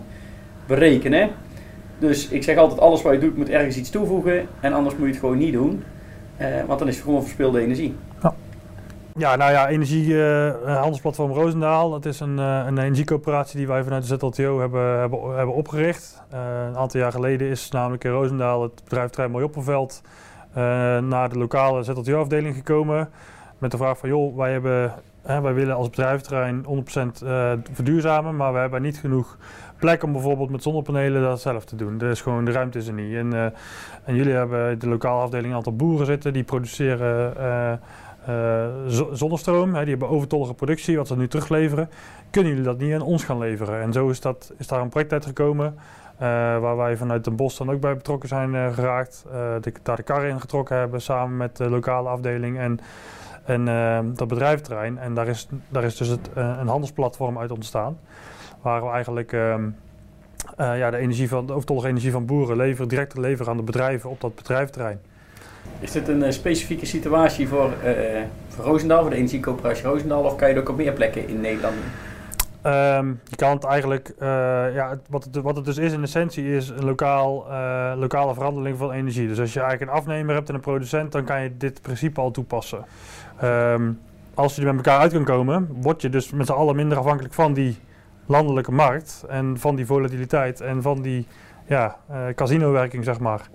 berekenen. 0.67 1.29
Dus 1.99 2.27
ik 2.27 2.43
zeg 2.43 2.57
altijd, 2.57 2.79
alles 2.79 3.01
wat 3.01 3.13
je 3.13 3.19
doet 3.19 3.37
moet 3.37 3.49
ergens 3.49 3.77
iets 3.77 3.89
toevoegen 3.89 4.47
en 4.59 4.73
anders 4.73 4.95
moet 4.95 5.05
je 5.05 5.11
het 5.11 5.19
gewoon 5.19 5.37
niet 5.37 5.53
doen. 5.53 5.83
Eh, 6.37 6.47
want 6.67 6.79
dan 6.79 6.87
is 6.87 6.95
het 6.95 7.03
gewoon 7.03 7.23
verspilde 7.23 7.59
energie. 7.59 7.95
Ja, 8.21 8.35
nou 9.17 9.51
ja, 9.51 9.67
energie, 9.67 10.23
eh, 10.23 10.75
handelsplatform 10.79 11.31
Roosendaal. 11.31 11.89
Dat 11.89 12.05
is 12.05 12.19
een, 12.19 12.39
eh, 12.39 12.63
een 12.65 12.77
energiecoöperatie 12.77 13.57
die 13.57 13.67
wij 13.67 13.83
vanuit 13.83 14.07
de 14.07 14.17
ZLTO 14.17 14.59
hebben, 14.59 14.99
hebben, 14.99 15.35
hebben 15.35 15.55
opgericht. 15.55 16.23
Eh, 16.29 16.39
een 16.67 16.77
aantal 16.77 16.99
jaar 16.99 17.11
geleden 17.11 17.47
is 17.47 17.69
namelijk 17.69 18.03
in 18.03 18.11
Roosendaal 18.11 18.61
het 18.61 18.83
bedrijf 18.83 19.09
Trein 19.09 19.31
Mooi 19.31 19.43
Opperveld 19.43 20.01
eh, 20.57 20.63
naar 20.97 21.29
de 21.29 21.37
lokale 21.37 21.83
ZLTO-afdeling 21.83 22.55
gekomen. 22.55 23.09
Met 23.57 23.71
de 23.71 23.77
vraag 23.77 23.97
van, 23.97 24.09
joh, 24.09 24.37
wij, 24.37 24.51
hebben, 24.51 24.93
hè, 25.21 25.41
wij 25.41 25.53
willen 25.53 25.75
als 25.75 25.89
bedrijventerrein 25.89 26.63
100% 26.65 27.21
eh, 27.21 27.51
verduurzamen, 27.71 28.35
maar 28.35 28.53
we 28.53 28.59
hebben 28.59 28.81
niet 28.81 28.97
genoeg 28.97 29.37
plek 29.79 30.03
om 30.03 30.11
bijvoorbeeld 30.11 30.49
met 30.49 30.63
zonnepanelen 30.63 31.21
dat 31.21 31.41
zelf 31.41 31.65
te 31.65 31.75
doen. 31.75 32.01
Er 32.01 32.09
is 32.09 32.21
gewoon, 32.21 32.45
de 32.45 32.51
ruimte 32.51 32.77
is 32.77 32.87
er 32.87 32.93
niet. 32.93 33.15
En, 33.15 33.33
eh, 33.33 33.45
en 34.03 34.15
jullie 34.15 34.33
hebben 34.33 34.79
de 34.79 34.87
lokale 34.87 35.21
afdeling 35.21 35.49
een 35.49 35.57
aantal 35.57 35.75
boeren 35.75 36.05
zitten 36.05 36.33
die 36.33 36.43
produceren... 36.43 37.33
eh, 38.27 38.65
zo- 38.87 39.09
zonnestroom. 39.13 39.73
Hè, 39.73 39.79
die 39.81 39.89
hebben 39.89 40.09
overtollige 40.09 40.53
productie, 40.53 40.97
wat 40.97 41.07
ze 41.07 41.17
nu 41.17 41.27
terugleveren. 41.27 41.89
Kunnen 42.29 42.51
jullie 42.51 42.65
dat 42.67 42.77
niet 42.77 42.93
aan 42.93 43.01
ons 43.01 43.23
gaan 43.23 43.37
leveren? 43.37 43.81
En 43.81 43.93
zo 43.93 44.09
is, 44.09 44.21
dat, 44.21 44.53
is 44.57 44.67
daar 44.67 44.81
een 44.81 44.89
project 44.89 45.13
uitgekomen. 45.13 45.75
eh, 46.17 46.27
waar 46.59 46.77
wij 46.77 46.97
vanuit 46.97 47.23
Den 47.23 47.35
Bosch 47.35 47.57
dan 47.57 47.71
ook 47.71 47.79
bij 47.79 47.95
betrokken 47.95 48.29
zijn 48.29 48.55
eh, 48.55 48.73
geraakt. 48.73 49.25
eh, 49.31 49.33
de, 49.61 49.71
daar 49.83 49.95
de 49.95 50.03
kar 50.03 50.25
in 50.25 50.39
getrokken 50.41 50.77
hebben 50.77 51.01
samen 51.01 51.37
met 51.37 51.57
de 51.57 51.69
lokale 51.69 52.09
afdeling 52.09 52.57
en, 52.57 52.79
en 53.45 53.65
dat 54.15 54.27
bedrijventerrein. 54.27 54.97
En 54.97 55.13
daar 55.13 55.27
is, 55.27 55.47
daar 55.69 55.83
is 55.83 55.95
dus 55.97 56.07
het, 56.07 56.29
een 56.33 56.67
handelsplatform 56.67 57.37
uit 57.39 57.51
ontstaan. 57.51 57.99
Waar 58.61 58.83
we 58.83 58.89
eigenlijk 58.89 59.33
ehm, 59.33 59.69
eh, 60.57 60.77
ja, 60.77 60.89
de, 60.91 60.97
energie 60.97 61.29
van, 61.29 61.45
de 61.45 61.53
overtollige 61.53 61.87
energie 61.87 62.11
van 62.11 62.25
boeren 62.25 62.57
leveren, 62.57 62.87
direct 62.87 63.17
leveren 63.17 63.51
aan 63.51 63.57
de 63.57 63.63
bedrijven 63.63 64.09
op 64.09 64.21
dat 64.21 64.35
bedrijventerrein. 64.35 64.99
Is 65.79 65.91
dit 65.91 66.07
een 66.07 66.23
eh, 66.23 66.31
specifieke 66.31 66.85
situatie 66.85 67.47
voor, 67.47 67.71
eh, 67.83 68.21
voor 68.47 68.65
Roosendaal, 68.65 69.01
voor 69.01 69.09
de 69.09 69.15
energiecoöperatie 69.15 69.85
Roosendaal, 69.85 70.23
of 70.23 70.35
kan 70.35 70.47
je 70.47 70.53
het 70.53 70.63
ook 70.63 70.69
op 70.69 70.77
meer 70.77 70.93
plekken 70.93 71.27
in 71.27 71.41
Nederland? 71.41 71.75
Ehm, 72.67 73.07
je 73.23 73.35
kan 73.35 73.51
het 73.51 73.63
eigenlijk, 73.63 74.13
eh, 74.19 74.27
ja, 74.73 74.99
wat, 75.09 75.23
het, 75.23 75.35
wat 75.35 75.55
het 75.55 75.65
dus 75.65 75.77
is 75.77 75.93
in 75.93 76.01
essentie, 76.01 76.55
is 76.55 76.69
een 76.69 76.85
lokaal, 76.85 77.45
eh, 77.49 77.93
lokale 77.95 78.33
verhandeling 78.33 78.77
van 78.77 78.91
energie. 78.91 79.27
Dus 79.27 79.39
als 79.39 79.53
je 79.53 79.59
eigenlijk 79.59 79.91
een 79.91 79.97
afnemer 79.97 80.35
hebt 80.35 80.49
en 80.49 80.55
een 80.55 80.61
producent, 80.61 81.11
dan 81.11 81.23
kan 81.23 81.41
je 81.41 81.57
dit 81.57 81.81
principe 81.81 82.21
al 82.21 82.31
toepassen. 82.31 82.85
Ehm, 83.39 83.91
als 84.33 84.55
je 84.55 84.61
er 84.61 84.75
met 84.75 84.85
elkaar 84.85 85.01
uit 85.01 85.11
kan 85.11 85.23
komen, 85.23 85.69
word 85.81 86.01
je 86.01 86.09
dus 86.09 86.31
met 86.31 86.45
z'n 86.45 86.51
allen 86.51 86.75
minder 86.75 86.97
afhankelijk 86.97 87.33
van 87.33 87.53
die 87.53 87.77
landelijke 88.25 88.71
markt 88.71 89.23
en 89.29 89.59
van 89.59 89.75
die 89.75 89.85
volatiliteit 89.85 90.61
en 90.61 90.81
van 90.81 91.01
die 91.01 91.27
ja, 91.65 91.97
casino-werking, 92.35 93.03
zeg 93.03 93.19
maar. 93.19 93.49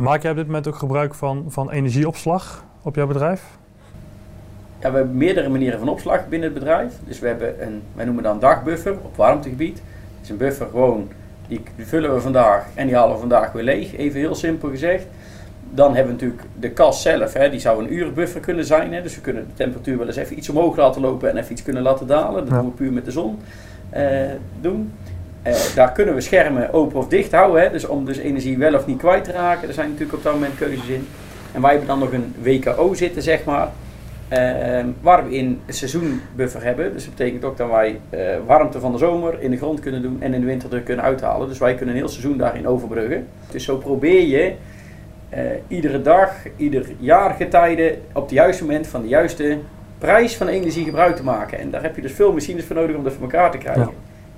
Maak 0.00 0.22
jij 0.22 0.30
op 0.30 0.36
dit 0.36 0.46
moment 0.46 0.68
ook 0.68 0.74
gebruik 0.76 1.14
van, 1.14 1.44
van 1.48 1.70
energieopslag 1.70 2.64
op 2.82 2.94
jouw 2.94 3.06
bedrijf? 3.06 3.42
Ja, 4.80 4.90
we 4.90 4.96
hebben 4.96 5.16
meerdere 5.16 5.48
manieren 5.48 5.78
van 5.78 5.88
opslag 5.88 6.28
binnen 6.28 6.48
het 6.50 6.58
bedrijf. 6.58 6.92
Dus 7.06 7.18
we 7.18 7.26
hebben 7.26 7.62
een, 7.62 7.82
wij 7.94 8.04
noemen 8.04 8.22
dan 8.22 8.38
dagbuffer 8.38 8.92
op 8.92 9.16
warmtegebied. 9.16 9.74
Dat 9.76 10.22
is 10.22 10.28
een 10.28 10.36
buffer 10.36 10.66
gewoon, 10.70 11.08
die 11.48 11.62
vullen 11.78 12.14
we 12.14 12.20
vandaag 12.20 12.66
en 12.74 12.86
die 12.86 12.96
halen 12.96 13.14
we 13.14 13.20
vandaag 13.20 13.52
weer 13.52 13.62
leeg. 13.62 13.96
Even 13.96 14.20
heel 14.20 14.34
simpel 14.34 14.68
gezegd. 14.68 15.06
Dan 15.74 15.94
hebben 15.94 16.16
we 16.16 16.20
natuurlijk 16.22 16.48
de 16.60 16.70
kas 16.70 17.02
zelf, 17.02 17.32
hè, 17.32 17.50
die 17.50 17.60
zou 17.60 17.82
een 17.84 17.92
urenbuffer 17.92 18.40
kunnen 18.40 18.64
zijn. 18.64 18.92
Hè, 18.94 19.02
dus 19.02 19.14
we 19.14 19.20
kunnen 19.20 19.46
de 19.46 19.54
temperatuur 19.54 19.98
wel 19.98 20.06
eens 20.06 20.16
even 20.16 20.38
iets 20.38 20.48
omhoog 20.48 20.76
laten 20.76 21.00
lopen 21.00 21.30
en 21.30 21.36
even 21.36 21.52
iets 21.52 21.62
kunnen 21.62 21.82
laten 21.82 22.06
dalen. 22.06 22.40
Dat 22.44 22.48
Ja. 22.54 22.60
doen 22.60 22.70
we 22.70 22.76
puur 22.76 22.92
met 22.92 23.04
de 23.04 23.10
zon 23.10 23.38
eh, 23.90 24.04
doen. 24.60 24.92
Eh, 25.42 25.54
daar 25.74 25.92
kunnen 25.92 26.14
we 26.14 26.20
schermen 26.20 26.72
open 26.72 26.98
of 26.98 27.08
dicht 27.08 27.32
houden. 27.32 27.62
Hè, 27.62 27.70
dus 27.70 27.86
om 27.86 28.04
dus 28.04 28.16
energie 28.16 28.58
wel 28.58 28.74
of 28.74 28.86
niet 28.86 28.98
kwijt 28.98 29.24
te 29.24 29.32
raken. 29.32 29.68
Er 29.68 29.74
zijn 29.74 29.88
natuurlijk 29.88 30.18
op 30.18 30.22
dat 30.24 30.32
moment 30.32 30.56
keuzes 30.56 30.88
in. 30.88 31.08
En 31.52 31.60
wij 31.60 31.70
hebben 31.70 31.88
dan 31.88 31.98
nog 31.98 32.12
een 32.12 32.34
WKO 32.42 32.94
zitten, 32.94 33.22
zeg 33.22 33.44
maar. 33.44 33.68
Ehm, 34.28 34.86
waar 35.00 35.28
we 35.28 35.36
in 35.36 35.60
een 35.66 35.74
seizoenbuffer 35.74 36.62
hebben. 36.62 36.92
Dus 36.92 37.04
dat 37.04 37.14
betekent 37.14 37.44
ook 37.44 37.56
dat 37.56 37.70
wij 37.70 38.00
eh, 38.10 38.20
warmte 38.46 38.80
van 38.80 38.92
de 38.92 38.98
zomer 38.98 39.40
in 39.40 39.50
de 39.50 39.56
grond 39.56 39.80
kunnen 39.80 40.02
doen 40.02 40.16
en 40.22 40.34
in 40.34 40.40
de 40.40 40.46
winter 40.46 40.74
er 40.74 40.80
kunnen 40.80 41.04
uithalen. 41.04 41.48
Dus 41.48 41.58
wij 41.58 41.74
kunnen 41.74 41.94
een 41.94 42.00
heel 42.00 42.10
seizoen 42.10 42.36
daarin 42.36 42.66
overbruggen. 42.66 43.26
Dus 43.50 43.64
zo 43.64 43.76
probeer 43.76 44.26
je 44.26 44.54
eh, 45.28 45.40
iedere 45.68 46.02
dag, 46.02 46.32
ieder 46.56 46.86
jaar 46.98 47.34
getijden 47.34 48.00
op 48.12 48.22
het 48.22 48.30
juiste 48.30 48.64
moment 48.64 48.86
van 48.86 49.02
de 49.02 49.08
juiste 49.08 49.58
prijs 49.98 50.36
van 50.36 50.48
energie 50.48 50.84
gebruik 50.84 51.16
te 51.16 51.24
maken. 51.24 51.58
En 51.58 51.70
daar 51.70 51.82
heb 51.82 51.96
je 51.96 52.02
dus 52.02 52.12
veel 52.12 52.32
machines 52.32 52.64
voor 52.64 52.76
nodig 52.76 52.96
om 52.96 53.04
dat 53.04 53.12
voor 53.12 53.22
elkaar 53.22 53.50
te 53.50 53.58
krijgen. 53.58 53.90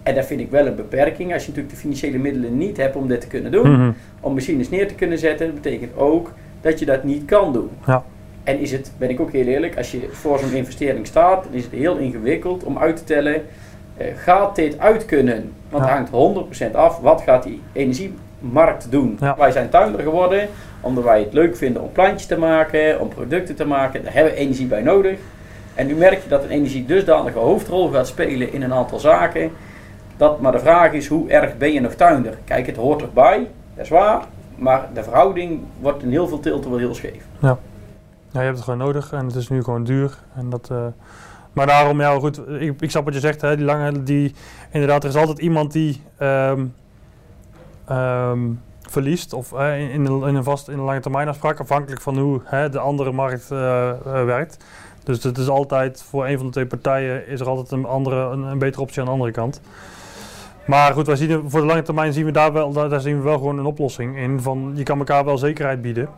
En 0.02 0.14
dat 0.14 0.26
vind 0.26 0.40
ik 0.40 0.50
wel 0.50 0.66
een 0.66 0.74
beperking. 0.76 1.32
Als 1.32 1.42
je 1.42 1.48
natuurlijk 1.48 1.74
de 1.74 1.80
financiële 1.80 2.18
middelen 2.18 2.56
niet 2.58 2.76
hebt 2.76 2.96
om 2.96 3.08
dit 3.08 3.20
te 3.20 3.26
kunnen 3.26 3.52
doen, 3.52 3.72
Mhm. 3.72 3.90
om 4.20 4.34
machines 4.34 4.70
neer 4.70 4.88
te 4.88 4.94
kunnen 4.94 5.18
zetten, 5.18 5.46
dat 5.46 5.54
betekent 5.62 5.96
ook 5.96 6.32
dat 6.60 6.78
je 6.78 6.84
dat 6.86 7.04
niet 7.04 7.24
kan 7.24 7.52
doen. 7.52 7.70
Ja. 7.86 8.02
En 8.44 8.58
is 8.58 8.72
het, 8.72 8.92
ben 8.98 9.10
ik 9.10 9.20
ook 9.20 9.32
heel 9.32 9.46
eerlijk, 9.46 9.76
als 9.76 9.90
je 9.90 10.08
voor 10.12 10.38
zo'n 10.38 10.52
investering 10.52 11.06
staat, 11.06 11.44
dan 11.44 11.52
is 11.52 11.62
het 11.64 11.72
heel 11.72 11.96
ingewikkeld 11.96 12.64
om 12.64 12.78
uit 12.78 12.96
te 12.96 13.04
tellen, 13.04 13.42
eh, 13.96 14.06
gaat 14.16 14.56
dit 14.56 14.78
uit 14.78 15.04
kunnen? 15.04 15.52
Want 15.68 15.84
Ja. 15.84 15.88
het 15.88 15.98
hangt 15.98 16.10
100% 16.10 16.74
af, 16.74 16.98
wat 17.00 17.20
gaat 17.20 17.42
die 17.42 17.60
energiemarkt 17.72 18.86
doen? 18.90 19.16
Ja. 19.20 19.34
Wij 19.38 19.50
zijn 19.50 19.68
tuinder 19.68 20.00
geworden, 20.00 20.48
omdat 20.80 21.04
wij 21.04 21.20
het 21.20 21.32
leuk 21.32 21.56
vinden 21.56 21.82
om 21.82 21.92
plantjes 21.92 22.26
te 22.26 22.38
maken, 22.38 23.00
om 23.00 23.08
producten 23.08 23.54
te 23.54 23.64
maken. 23.64 24.04
Daar 24.04 24.14
hebben 24.14 24.32
we 24.32 24.38
energie 24.38 24.66
bij 24.66 24.82
nodig. 24.82 25.18
En 25.74 25.86
nu 25.86 25.94
merk 25.94 26.22
je 26.22 26.28
dat 26.28 26.44
een 26.44 26.50
energie 26.50 26.84
dusdanige 26.86 27.38
hoofdrol 27.38 27.88
gaat 27.88 28.06
spelen 28.06 28.52
in 28.52 28.62
een 28.62 28.72
aantal 28.72 28.98
zaken. 28.98 29.50
Dat 30.16 30.40
maar 30.40 30.52
de 30.52 30.58
vraag 30.58 30.92
is, 30.92 31.06
hoe 31.06 31.30
erg 31.30 31.56
ben 31.56 31.72
je 31.72 31.80
nog 31.80 31.94
tuinder? 31.94 32.38
Kijk, 32.44 32.66
het 32.66 32.76
hoort 32.76 33.02
erbij, 33.02 33.48
dat 33.74 33.84
is 33.84 33.90
waar. 33.90 34.24
Maar 34.56 34.88
de 34.94 35.02
verhouding 35.02 35.60
wordt 35.80 36.02
in 36.02 36.10
heel 36.10 36.28
veel 36.28 36.40
tilten 36.40 36.70
wel 36.70 36.78
heel 36.78 36.94
scheef. 36.94 37.24
Ja, 37.40 37.58
je 38.32 38.38
hebt 38.38 38.56
het 38.56 38.64
gewoon 38.64 38.78
nodig 38.78 39.12
en 39.12 39.26
het 39.26 39.34
is 39.34 39.48
nu 39.48 39.62
gewoon 39.62 39.84
duur. 39.84 40.18
En 40.34 40.50
dat, 40.50 40.68
eh, 40.70 40.86
maar 41.52 41.66
daarom, 41.66 42.00
ja 42.00 42.18
goed, 42.18 42.48
ik, 42.48 42.80
ik 42.80 42.90
snap 42.90 43.04
wat 43.04 43.14
je 43.14 43.20
zegt, 43.20 43.40
hè, 43.40 43.56
die 43.56 43.64
lange, 43.64 44.02
die, 44.02 44.34
inderdaad, 44.70 45.02
er 45.02 45.08
is 45.08 45.16
altijd 45.16 45.38
iemand 45.38 45.72
die 45.72 46.02
ehm, 46.16 46.64
ehm, 47.86 48.40
verliest 48.80 49.32
of 49.32 49.52
in, 49.52 49.90
in, 49.90 50.06
een, 50.06 50.44
vast, 50.44 50.68
in 50.68 50.78
lange 50.78 51.00
termijn 51.00 51.28
afspraak, 51.28 51.60
afhankelijk 51.60 52.00
van 52.00 52.18
hoe 52.18 52.40
hè, 52.44 52.68
de 52.68 52.78
andere 52.78 53.12
markt 53.12 53.50
eh, 53.50 53.90
eh, 53.90 53.96
werkt. 54.24 54.64
Dus 55.04 55.22
het 55.22 55.38
is 55.38 55.48
altijd, 55.48 56.02
voor 56.02 56.26
een 56.26 56.36
van 56.36 56.46
de 56.46 56.52
twee 56.52 56.66
partijen 56.66 57.28
is 57.28 57.40
er 57.40 57.48
altijd 57.48 57.70
een, 57.70 57.84
andere, 57.84 58.16
een 58.16 58.58
betere 58.58 58.82
optie 58.82 59.00
aan 59.00 59.06
de 59.06 59.12
andere 59.12 59.30
kant. 59.30 59.60
Maar 60.66 60.92
goed, 60.92 61.06
wij 61.06 61.16
zien, 61.16 61.50
voor 61.50 61.60
de 61.60 61.66
lange 61.66 61.82
termijn 61.82 62.12
zien 62.12 62.24
we 62.24 62.30
daar 62.30 62.52
wel, 62.52 62.72
daar, 62.72 63.00
zien 63.00 63.16
we 63.16 63.22
wel 63.22 63.38
gewoon 63.38 63.58
een 63.58 63.64
oplossing 63.64 64.16
in. 64.16 64.40
Van, 64.40 64.72
je 64.74 64.82
kan 64.82 64.98
elkaar 64.98 65.24
wel 65.24 65.38
zekerheid 65.38 65.82
bieden. 65.82 66.08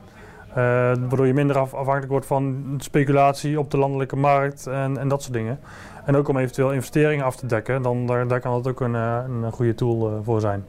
Eh, 0.49 0.55
waardoor 0.55 1.27
je 1.27 1.35
minder 1.35 1.59
af- 1.59 1.75
afhankelijk 1.75 2.11
wordt 2.11 2.27
van 2.27 2.75
speculatie 2.79 3.59
op 3.59 3.71
de 3.71 3.79
landelijke 3.79 4.17
markt 4.17 4.67
en, 4.67 4.99
en 4.99 5.09
dat 5.09 5.23
soort 5.23 5.35
dingen. 5.35 5.61
En 6.05 6.17
ook 6.17 6.29
om 6.29 6.37
eventueel 6.37 6.73
investeringen 6.73 7.25
af 7.25 7.37
te 7.37 7.47
dekken, 7.47 7.83
dan 7.83 8.07
daar, 8.07 8.29
daar 8.29 8.41
kan 8.41 8.55
het 8.55 8.69
ook 8.69 8.81
een, 8.81 8.95
eh, 8.95 9.19
een 9.43 9.53
goede 9.53 9.75
tool 9.75 10.09
eh, 10.09 10.15
voor 10.23 10.41
zijn. 10.41 10.65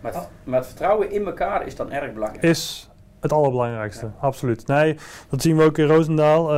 Maar 0.00 0.14
het, 0.14 0.28
maar 0.44 0.58
het 0.58 0.66
vertrouwen 0.66 1.10
in 1.12 1.26
elkaar 1.26 1.66
is 1.66 1.76
dan 1.76 1.90
erg 1.92 2.12
belangrijk. 2.12 2.42
Is 2.44 2.90
het 3.20 3.32
allerbelangrijkste, 3.32 4.10
absoluut. 4.20 4.66
Nee, 4.66 4.96
dat 5.28 5.42
zien 5.42 5.56
we 5.56 5.64
ook 5.64 5.78
in 5.78 5.86
Roosendaal. 5.86 6.50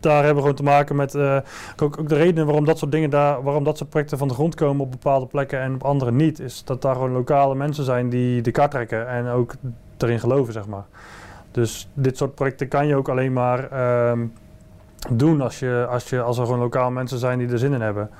Daar 0.00 0.16
hebben 0.16 0.34
we 0.34 0.40
gewoon 0.40 0.54
te 0.56 0.62
maken 0.62 0.96
met 0.96 1.14
eh, 1.14 1.36
ook, 1.82 1.98
ook 1.98 2.08
de 2.08 2.14
redenen 2.14 2.46
waarom 2.46 2.64
dat 2.64 2.78
soort 2.78 2.92
dingen 2.92 3.10
daar, 3.10 3.42
waarom 3.42 3.64
dat 3.64 3.78
soort 3.78 3.90
projecten 3.90 4.18
van 4.18 4.28
de 4.28 4.34
grond 4.34 4.54
komen 4.54 4.84
op 4.84 4.90
bepaalde 4.90 5.26
plekken 5.26 5.60
en 5.60 5.74
op 5.74 5.84
andere 5.84 6.12
niet. 6.12 6.38
Is 6.38 6.64
dat 6.64 6.82
daar 6.82 6.94
gewoon 6.94 7.12
lokale 7.12 7.54
mensen 7.54 7.84
zijn 7.84 8.08
die 8.08 8.42
de 8.42 8.50
kaart 8.50 8.70
trekken 8.70 9.08
en 9.08 9.26
ook 9.26 9.54
erin 9.98 10.20
geloven, 10.20 10.52
zeg 10.52 10.66
maar. 10.66 10.84
Dus 11.50 11.88
dit 11.94 12.16
soort 12.16 12.34
projecten 12.34 12.68
kan 12.68 12.86
je 12.86 12.96
ook 12.96 13.08
alleen 13.08 13.32
maar 13.32 13.70
ehm, 13.70 14.26
doen 15.10 15.40
als, 15.40 15.58
je, 15.58 15.86
als, 15.90 16.08
je, 16.08 16.20
als 16.20 16.38
er 16.38 16.44
gewoon 16.44 16.60
lokaal 16.60 16.90
mensen 16.90 17.18
zijn 17.18 17.38
die 17.38 17.48
er 17.48 17.58
zin 17.58 17.72
in 17.72 17.80
hebben. 17.80 18.10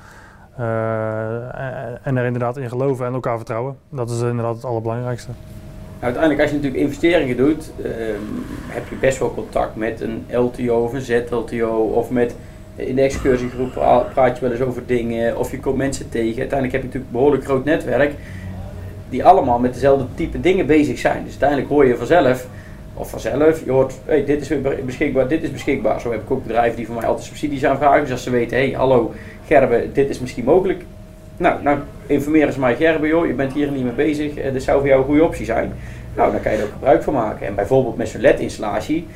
Eh, 0.57 2.07
en 2.07 2.17
er 2.17 2.25
inderdaad 2.25 2.57
in 2.57 2.69
geloven 2.69 3.07
en 3.07 3.13
elkaar 3.13 3.37
vertrouwen. 3.37 3.77
Dat 3.89 4.11
is 4.11 4.21
inderdaad 4.21 4.55
het 4.55 4.65
allerbelangrijkste. 4.65 5.31
Uiteindelijk, 6.01 6.43
als 6.43 6.51
je 6.51 6.57
natuurlijk 6.57 6.83
investeringen 6.83 7.37
doet, 7.37 7.71
ehm, 7.83 8.21
heb 8.67 8.89
je 8.89 8.97
best 8.97 9.19
wel 9.19 9.35
contact 9.35 9.77
met 9.77 10.01
een 10.01 10.25
LTO 10.31 10.85
of 10.85 10.93
een 10.93 11.01
ZLTO 11.01 11.91
of 11.95 12.11
met 12.11 12.35
in 12.77 12.95
de 12.95 13.03
excursiegroep 13.03 13.73
pra- 13.73 14.07
praat 14.15 14.37
je 14.37 14.43
wel 14.43 14.51
eens 14.51 14.61
over 14.61 14.83
dingen 14.87 15.39
of 15.39 15.51
je 15.51 15.61
komt 15.61 15.77
mensen 15.77 16.09
tegen. 16.09 16.39
Uiteindelijk 16.39 16.73
heb 16.73 16.81
je 16.81 16.87
natuurlijk 16.87 17.13
een 17.13 17.19
behoorlijk 17.19 17.45
groot 17.45 17.65
netwerk 17.65 18.15
die 19.09 19.25
allemaal 19.25 19.59
met 19.59 19.75
dezelfde 19.75 20.07
type 20.15 20.41
dingen 20.41 20.67
bezig 20.67 20.99
zijn. 20.99 21.23
Dus 21.23 21.31
uiteindelijk 21.31 21.69
hoor 21.69 21.87
je 21.87 21.97
vanzelf, 21.97 22.47
of 22.95 23.11
vanzelf, 23.11 23.65
je 23.65 23.71
hoort, 23.71 23.95
hey, 24.05 24.25
dit 24.25 24.41
is 24.41 24.49
weer 24.49 24.85
beschikbaar, 24.85 25.29
dit 25.29 25.43
is 25.43 25.53
beschikbaar. 25.53 26.01
Zo 26.01 26.11
heb 26.11 26.23
ik 26.23 26.31
ook 26.31 26.43
bedrijven 26.43 26.77
die 26.77 26.87
voor 26.87 26.95
mij 26.95 27.07
altijd 27.07 27.27
subsidies 27.27 27.65
aanvragen. 27.65 28.01
Dus 28.01 28.11
als 28.11 28.23
ze 28.23 28.31
weten, 28.31 28.57
hey, 28.57 28.71
hallo 28.71 29.13
Gerbe, 29.47 29.89
dit 29.93 30.09
is 30.09 30.21
misschien 30.21 30.45
mogelijk. 30.45 30.85
Nou, 31.37 31.63
nou 31.63 31.79
informeren 32.11 32.53
ze 32.53 32.61
mij, 32.61 32.77
Gerbe, 32.77 33.07
joh, 33.07 33.27
je 33.27 33.33
bent 33.33 33.53
hier 33.53 33.71
niet 33.71 33.85
mee 33.85 33.93
bezig, 33.93 34.35
dit 34.53 34.63
zou 34.63 34.79
voor 34.79 34.89
jou 34.89 35.01
een 35.01 35.07
goede 35.07 35.25
optie 35.25 35.45
zijn. 35.45 35.73
Nou, 36.15 36.33
dan 36.33 36.41
kan 36.41 36.53
je 36.53 36.59
er 36.59 36.65
ook 36.65 36.73
gebruik 36.73 37.03
van 37.03 37.15
maken. 37.15 37.47
En 37.47 37.55
bijvoorbeeld 37.55 37.97
met 37.97 38.09
zo'n 38.09 38.21
LED-installatie, 38.21 39.07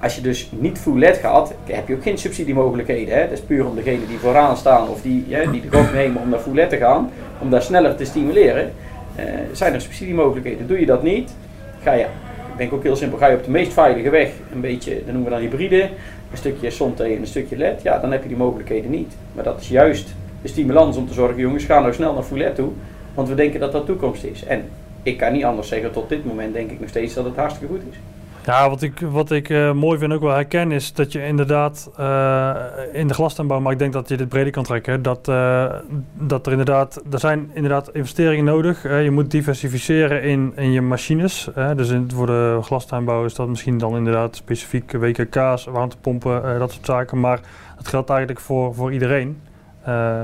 als 0.00 0.14
je 0.14 0.20
dus 0.20 0.50
niet 0.58 0.78
full 0.78 0.98
LED 0.98 1.16
gaat, 1.16 1.54
heb 1.64 1.88
je 1.88 1.94
ook 1.94 2.02
geen 2.02 2.18
subsidiemogelijkheden. 2.18 3.14
Hè? 3.14 3.22
Dat 3.22 3.38
is 3.38 3.40
puur 3.40 3.66
om 3.66 3.74
degenen 3.74 4.08
die 4.08 4.18
vooraan 4.18 4.56
staan 4.56 4.88
of 4.88 5.02
die, 5.02 5.24
die 5.50 5.60
de 5.60 5.76
gok 5.76 5.92
nemen 5.92 6.22
om 6.22 6.28
naar 6.28 6.38
full 6.38 6.54
LED 6.54 6.68
te 6.68 6.76
gaan, 6.76 7.10
om 7.38 7.50
daar 7.50 7.62
sneller 7.62 7.96
te 7.96 8.04
stimuleren, 8.04 8.72
eh, 9.14 9.24
zijn 9.52 9.74
er 9.74 9.80
subsidiemogelijkheden. 9.80 10.66
Doe 10.66 10.80
je 10.80 10.86
dat 10.86 11.02
niet, 11.02 11.34
ga 11.82 11.92
je, 11.92 12.02
ik 12.02 12.58
denk 12.58 12.72
ook 12.72 12.82
heel 12.82 12.96
simpel, 12.96 13.18
ga 13.18 13.26
je 13.26 13.36
op 13.36 13.44
de 13.44 13.50
meest 13.50 13.72
veilige 13.72 14.10
weg, 14.10 14.30
een 14.52 14.60
beetje, 14.60 14.94
dat 14.94 15.14
noemen 15.14 15.24
we 15.24 15.30
dan 15.30 15.40
hybride, 15.40 15.82
een 16.30 16.38
stukje 16.38 16.70
zonte 16.70 17.04
en 17.04 17.10
een 17.10 17.26
stukje 17.26 17.56
LED, 17.56 17.82
ja, 17.82 17.98
dan 17.98 18.12
heb 18.12 18.22
je 18.22 18.28
die 18.28 18.36
mogelijkheden 18.36 18.90
niet. 18.90 19.14
Maar 19.34 19.44
dat 19.44 19.60
is 19.60 19.68
juist 19.68 20.14
de 20.42 20.48
stimulans 20.48 20.96
om 20.96 21.06
te 21.06 21.14
zorgen, 21.14 21.40
jongens, 21.40 21.64
ga 21.64 21.80
nou 21.80 21.92
snel 21.92 22.14
naar 22.14 22.38
LED 22.38 22.54
toe, 22.54 22.70
want 23.14 23.28
we 23.28 23.34
denken 23.34 23.60
dat 23.60 23.72
dat 23.72 23.86
toekomst 23.86 24.24
is. 24.24 24.44
En 24.44 24.64
ik 25.02 25.18
kan 25.18 25.32
niet 25.32 25.44
anders 25.44 25.68
zeggen, 25.68 25.92
tot 25.92 26.08
dit 26.08 26.24
moment 26.24 26.54
denk 26.54 26.70
ik 26.70 26.80
nog 26.80 26.88
steeds 26.88 27.14
dat 27.14 27.24
het 27.24 27.36
hartstikke 27.36 27.74
goed 27.74 27.82
is. 27.90 27.96
Ja, 28.44 28.68
wat 28.68 28.82
ik, 28.82 29.00
wat 29.00 29.30
ik 29.30 29.48
eh, 29.48 29.72
mooi 29.72 29.98
vind 29.98 30.12
ook 30.12 30.20
wel 30.20 30.34
herken 30.34 30.72
is 30.72 30.92
dat 30.92 31.12
je 31.12 31.26
inderdaad 31.26 31.90
eh, 31.96 32.54
in 32.92 33.08
de 33.08 33.14
glastuinbouw, 33.14 33.60
maar 33.60 33.72
ik 33.72 33.78
denk 33.78 33.92
dat 33.92 34.08
je 34.08 34.16
dit 34.16 34.28
breder 34.28 34.52
kan 34.52 34.64
trekken, 34.64 35.02
dat, 35.02 35.28
eh, 35.28 35.74
dat 36.14 36.46
er 36.46 36.52
inderdaad, 36.52 37.02
er 37.12 37.18
zijn 37.18 37.50
inderdaad 37.54 37.90
investeringen 37.92 38.44
nodig. 38.44 38.82
Je 38.82 39.10
moet 39.10 39.30
diversificeren 39.30 40.22
in, 40.22 40.52
in 40.56 40.72
je 40.72 40.80
machines. 40.80 41.48
dus 41.76 41.88
in, 41.90 42.10
voor 42.14 42.26
de 42.26 42.58
glastuinbouw 42.62 43.24
is 43.24 43.34
dat 43.34 43.48
misschien 43.48 43.78
dan 43.78 43.96
inderdaad 43.96 44.36
specifiek 44.36 44.92
WKK's, 44.92 45.64
warmtepompen, 45.64 46.58
dat 46.58 46.72
soort 46.72 46.86
zaken. 46.86 47.20
Maar 47.20 47.40
dat 47.76 47.88
geldt 47.88 48.10
eigenlijk 48.10 48.40
voor, 48.40 48.74
voor 48.74 48.92
iedereen. 48.92 49.40
Eh, 49.84 50.20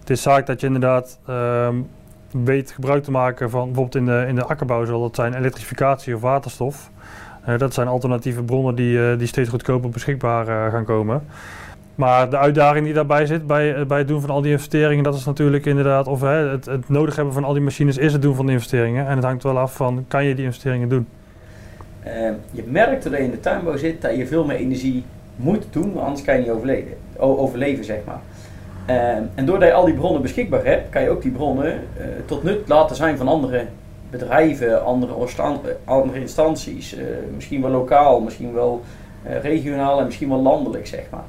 het 0.00 0.10
is 0.10 0.22
zaak 0.22 0.46
dat 0.46 0.60
je 0.60 0.66
inderdaad 0.66 1.18
ehm, 1.26 1.76
weet 2.30 2.70
gebruik 2.70 3.04
te 3.04 3.10
maken 3.10 3.50
van 3.50 3.64
bijvoorbeeld 3.64 3.94
in 3.94 4.06
de, 4.06 4.24
in 4.28 4.34
de 4.34 4.44
akkerbouw 4.44 4.84
zal 4.84 5.00
dat 5.00 5.14
zijn 5.14 5.34
elektrificatie 5.34 6.14
of 6.14 6.20
waterstof. 6.20 6.90
Eh, 7.44 7.58
dat 7.58 7.74
zijn 7.74 7.88
alternatieve 7.88 8.42
bronnen 8.42 8.74
die, 8.74 9.10
eh, 9.10 9.18
die 9.18 9.26
steeds 9.26 9.48
goedkoper 9.48 9.90
beschikbaar 9.90 10.70
gaan 10.70 10.84
komen. 10.84 11.22
Maar 11.94 12.30
de 12.30 12.38
uitdaging 12.38 12.84
die 12.84 12.94
daarbij 12.94 13.26
zit 13.26 13.46
bij, 13.46 13.86
bij 13.86 13.98
het 13.98 14.08
doen 14.08 14.20
van 14.20 14.30
al 14.30 14.40
die 14.40 14.52
investeringen, 14.52 15.04
dat 15.04 15.14
is 15.14 15.24
natuurlijk 15.24 15.66
inderdaad, 15.66 16.06
of 16.06 16.20
hè, 16.20 16.48
het, 16.48 16.64
het 16.64 16.88
nodig 16.88 17.16
hebben 17.16 17.34
van 17.34 17.44
al 17.44 17.52
die 17.52 17.62
machines 17.62 17.98
is 17.98 18.12
het 18.12 18.22
doen 18.22 18.34
van 18.34 18.46
de 18.46 18.52
investeringen. 18.52 19.06
En 19.06 19.16
het 19.16 19.24
hangt 19.24 19.42
wel 19.42 19.58
af 19.58 19.76
van, 19.76 20.04
kan 20.08 20.24
je 20.24 20.34
die 20.34 20.44
investeringen 20.44 20.88
doen? 20.88 21.06
Eh, 22.04 22.30
je 22.50 22.64
merkt 22.66 23.02
dat 23.02 23.12
je 23.12 23.18
in 23.18 23.30
de 23.30 23.40
tuinbouw 23.40 23.76
zit 23.76 24.02
dat 24.02 24.16
je 24.16 24.26
veel 24.26 24.44
meer 24.44 24.56
energie 24.56 25.04
moet 25.36 25.66
doen, 25.70 25.98
anders 26.00 26.22
kan 26.22 26.34
je 26.34 26.40
niet 26.40 26.50
overleven, 26.50 26.92
overleven 27.16 27.84
zeg 27.84 27.98
maar. 28.06 28.20
Eh, 28.86 29.16
en 29.34 29.44
doordat 29.44 29.68
je 29.68 29.74
al 29.74 29.84
die 29.84 29.94
bronnen 29.94 30.22
beschikbaar 30.22 30.64
hebt, 30.64 30.88
kan 30.88 31.02
je 31.02 31.10
ook 31.10 31.22
die 31.22 31.30
bronnen 31.30 31.72
eh, 31.72 32.04
tot 32.24 32.42
nut 32.42 32.68
laten 32.68 32.96
zijn 32.96 33.16
van 33.16 33.28
andere 33.28 33.66
bedrijven, 34.10 34.84
andere, 34.84 35.14
eh, 35.84 36.20
instanties, 36.20 36.96
eh, 36.96 37.04
misschien 37.34 37.62
wel 37.62 37.70
lokaal, 37.70 38.20
misschien 38.20 38.52
wel 38.52 38.82
regionaal 39.42 39.98
en 39.98 40.04
misschien 40.04 40.28
wel 40.28 40.42
landelijk 40.42 40.86
zeg 40.86 41.04
maar. 41.10 41.24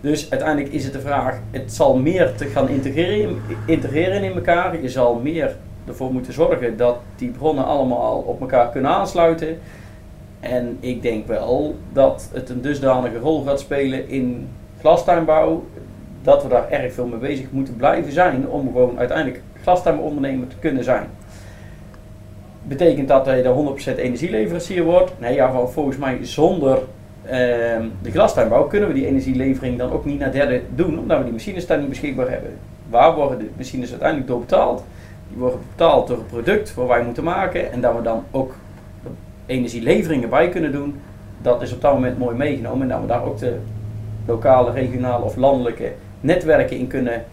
Dus 0.00 0.30
uiteindelijk 0.30 0.72
is 0.72 0.84
het 0.84 0.92
de 0.92 1.00
vraag, 1.00 1.38
het 1.50 1.72
zal 1.72 1.96
meer 1.96 2.34
te 2.34 2.44
gaan 2.44 2.68
integreren, 2.68 3.36
integreren 3.66 4.22
in 4.22 4.32
elkaar. 4.32 4.82
Je 4.82 4.88
zal 4.88 5.20
meer 5.22 5.56
ervoor 5.86 6.12
moeten 6.12 6.32
zorgen 6.32 6.76
dat 6.76 6.96
die 7.16 7.30
bronnen 7.30 7.64
allemaal 7.64 8.18
op 8.26 8.40
elkaar 8.40 8.70
kunnen 8.70 8.90
aansluiten. 8.90 9.58
En 10.40 10.76
ik 10.80 11.02
denk 11.02 11.26
wel 11.26 11.74
dat 11.92 12.30
het 12.32 12.48
een 12.48 12.60
dusdanige 12.60 13.18
rol 13.18 13.42
gaat 13.42 13.60
spelen 13.60 14.08
in 14.08 14.48
glastuinbouw, 14.80 15.64
dat 16.22 16.42
we 16.42 16.48
daar 16.48 16.70
erg 16.70 16.92
veel 16.92 17.06
mee 17.06 17.18
bezig 17.18 17.50
moeten 17.50 17.76
blijven 17.76 18.12
zijn 18.12 18.48
om 18.48 18.66
gewoon 18.66 18.98
uiteindelijk 18.98 19.42
glastuinondernemer 19.62 20.48
te 20.48 20.56
kunnen 20.56 20.84
zijn. 20.84 21.06
Betekent 22.62 23.08
dat 23.08 23.24
dat 23.24 23.36
je 23.36 23.42
de 23.42 23.94
100% 23.94 23.98
energieleverancier 23.98 24.82
wordt? 24.82 25.12
Nee, 25.18 25.34
ja, 25.34 25.66
volgens 25.66 25.96
mij 25.96 26.18
zonder 26.22 26.78
ehm, 27.24 27.84
de 28.02 28.10
glastuinbouw 28.10 28.66
kunnen 28.66 28.88
we 28.88 28.94
die 28.94 29.06
energielevering 29.06 29.78
dan 29.78 29.92
ook 29.92 30.04
niet 30.04 30.18
naar 30.18 30.32
derde 30.32 30.62
doen, 30.74 30.98
omdat 30.98 31.18
we 31.18 31.24
die 31.24 31.32
machines 31.32 31.66
daar 31.66 31.78
niet 31.78 31.88
beschikbaar 31.88 32.30
hebben. 32.30 32.50
Waar 32.90 33.14
worden 33.14 33.38
de 33.38 33.48
machines 33.56 33.90
uiteindelijk 33.90 34.28
door 34.28 34.40
betaald? 34.40 34.84
Die 35.28 35.38
worden 35.38 35.60
betaald 35.70 36.06
door 36.06 36.16
het 36.16 36.26
product 36.26 36.74
wat 36.74 36.88
wij 36.88 37.04
moeten 37.04 37.24
maken 37.24 37.72
en 37.72 37.80
dat 37.80 37.96
we 37.96 38.02
dan 38.02 38.24
ook 38.30 38.54
energieleveringen 39.46 40.28
bij 40.28 40.48
kunnen 40.48 40.72
doen. 40.72 41.00
Dat 41.42 41.62
is 41.62 41.72
op 41.72 41.80
dat 41.80 41.92
moment 41.92 42.18
mooi 42.18 42.36
meegenomen 42.36 42.82
en 42.82 42.88
dat 42.88 43.00
we 43.00 43.06
daar 43.06 43.24
ook 43.24 43.38
de 43.38 43.58
lokale, 44.26 44.72
regionale 44.72 45.24
of 45.24 45.36
landelijke 45.36 45.92
netwerken 46.20 46.78
in 46.78 46.86
kunnen 46.86 47.24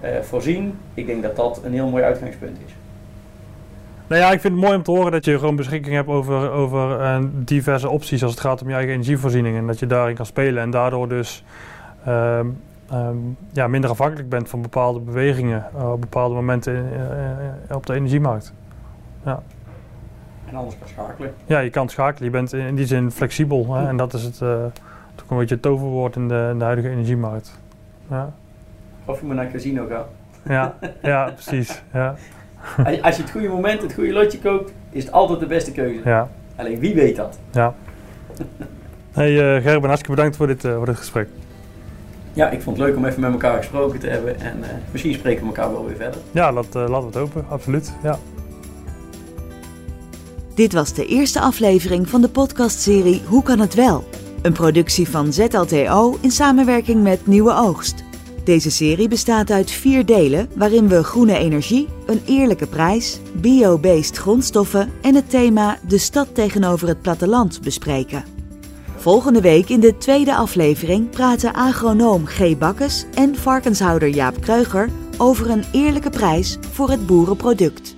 eh, 0.00 0.10
voorzien. 0.20 0.78
Ik 0.94 1.06
denk 1.06 1.22
dat 1.22 1.36
dat 1.36 1.60
een 1.64 1.72
heel 1.72 1.88
mooi 1.88 2.04
uitgangspunt 2.04 2.58
is. 2.66 2.72
Nou 4.06 4.22
ja, 4.22 4.32
ik 4.32 4.40
vind 4.40 4.54
het 4.54 4.62
mooi 4.62 4.76
om 4.76 4.82
te 4.82 4.90
horen 4.90 5.12
dat 5.12 5.24
je 5.24 5.38
gewoon 5.38 5.56
beschikking 5.56 5.94
hebt 5.94 6.08
over, 6.08 6.50
over 6.50 7.00
uh, 7.00 7.18
diverse 7.32 7.88
opties 7.88 8.22
als 8.22 8.30
het 8.30 8.40
gaat 8.40 8.62
om 8.62 8.68
je 8.68 8.74
eigen 8.74 8.92
energievoorziening. 8.92 9.56
En 9.56 9.66
dat 9.66 9.78
je 9.78 9.86
daarin 9.86 10.14
kan 10.14 10.26
spelen 10.26 10.62
en 10.62 10.70
daardoor 10.70 11.08
dus 11.08 11.44
ehm, 12.04 12.46
ehm, 12.90 13.16
ja, 13.52 13.68
minder 13.68 13.90
afhankelijk 13.90 14.28
bent 14.28 14.48
van 14.48 14.62
bepaalde 14.62 15.00
bewegingen 15.00 15.66
op 15.74 16.00
bepaalde 16.00 16.34
momenten 16.34 16.74
in, 16.74 17.74
op 17.76 17.86
de 17.86 17.94
energiemarkt. 17.94 18.52
Ja. 19.24 19.42
En 20.48 20.58
anders 20.58 20.78
kan 20.78 20.88
schakelen. 20.88 21.34
Ja, 21.46 21.58
je 21.58 21.70
kan 21.70 21.88
schakelen. 21.88 22.24
Je 22.24 22.30
bent 22.30 22.52
in 22.52 22.74
die 22.74 22.86
zin 22.86 23.10
flexibel. 23.10 23.74
Hè? 23.74 23.86
En 23.88 23.96
dat 23.96 24.14
is 24.14 24.22
het, 24.22 24.40
uh, 24.42 24.64
toch 25.14 25.30
een 25.30 25.36
beetje 25.38 25.54
het 25.54 25.62
toverwoord 25.62 26.16
in 26.16 26.28
de, 26.28 26.48
in 26.52 26.58
de 26.58 26.64
huidige 26.64 26.88
energiemarkt. 26.88 27.60
Ja. 28.10 28.32
Of 29.04 29.20
je 29.20 29.26
moet 29.26 29.34
naar 29.34 29.44
het 29.44 29.52
casino 29.52 29.86
gaan. 29.86 30.04
Ja, 30.42 30.74
ja 31.02 31.30
precies. 31.34 31.82
Ja. 31.92 32.14
Als 33.02 33.16
je 33.16 33.22
het 33.22 33.30
goede 33.30 33.48
moment, 33.48 33.82
het 33.82 33.94
goede 33.94 34.12
lotje 34.12 34.38
koopt, 34.38 34.72
is 34.90 35.04
het 35.04 35.12
altijd 35.12 35.40
de 35.40 35.46
beste 35.46 35.72
keuze. 35.72 36.00
Ja. 36.04 36.28
Alleen 36.56 36.78
wie 36.78 36.94
weet 36.94 37.16
dat? 37.16 37.38
Ja. 37.50 37.74
Hey 39.12 39.56
uh, 39.56 39.62
Gerben, 39.62 39.88
hartstikke 39.88 40.16
bedankt 40.16 40.36
voor 40.36 40.46
dit, 40.46 40.64
uh, 40.64 40.76
voor 40.76 40.86
dit 40.86 40.96
gesprek. 40.96 41.28
Ja, 42.32 42.50
ik 42.50 42.62
vond 42.62 42.76
het 42.76 42.86
leuk 42.86 42.96
om 42.96 43.04
even 43.04 43.20
met 43.20 43.32
elkaar 43.32 43.56
gesproken 43.56 43.98
te 43.98 44.08
hebben 44.08 44.40
en 44.40 44.58
uh, 44.58 44.66
misschien 44.90 45.14
spreken 45.14 45.40
we 45.40 45.46
elkaar 45.46 45.72
wel 45.72 45.86
weer 45.86 45.96
verder. 45.96 46.20
Ja, 46.30 46.52
laat, 46.52 46.74
laten 46.74 46.98
we 46.98 47.04
het 47.06 47.14
hopen, 47.14 47.44
absoluut. 47.48 47.92
Ja. 48.02 48.18
Dit 50.54 50.72
was 50.72 50.94
de 50.94 51.06
eerste 51.06 51.40
aflevering 51.40 52.08
van 52.08 52.20
de 52.20 52.28
podcastserie 52.28 53.22
Hoe 53.26 53.42
kan 53.42 53.58
het 53.58 53.74
wel? 53.74 54.04
Een 54.42 54.52
productie 54.52 55.08
van 55.08 55.32
ZLTO 55.32 56.18
in 56.20 56.30
samenwerking 56.30 57.02
met 57.02 57.26
Nieuwe 57.26 57.54
Oogst. 57.54 58.04
Deze 58.44 58.70
serie 58.70 59.08
bestaat 59.08 59.50
uit 59.50 59.70
vier 59.70 60.06
delen 60.06 60.48
waarin 60.54 60.88
we 60.88 61.04
groene 61.04 61.38
energie, 61.38 61.88
een 62.06 62.22
eerlijke 62.26 62.66
prijs, 62.66 63.20
bio-based 63.32 64.16
grondstoffen 64.16 64.92
en 65.02 65.14
het 65.14 65.30
thema 65.30 65.78
de 65.88 65.98
stad 65.98 66.34
tegenover 66.34 66.88
het 66.88 67.02
platteland 67.02 67.60
bespreken. 67.60 68.24
Volgende 68.96 69.40
week 69.40 69.68
in 69.68 69.80
de 69.80 69.98
tweede 69.98 70.34
aflevering 70.34 71.10
praten 71.10 71.52
agronoom 71.52 72.26
G. 72.26 72.58
Bakkes 72.58 73.04
en 73.14 73.36
varkenshouder 73.36 74.08
Jaap 74.08 74.40
Kreuger 74.40 74.88
over 75.18 75.50
een 75.50 75.64
eerlijke 75.72 76.10
prijs 76.10 76.58
voor 76.70 76.90
het 76.90 77.06
boerenproduct. 77.06 77.96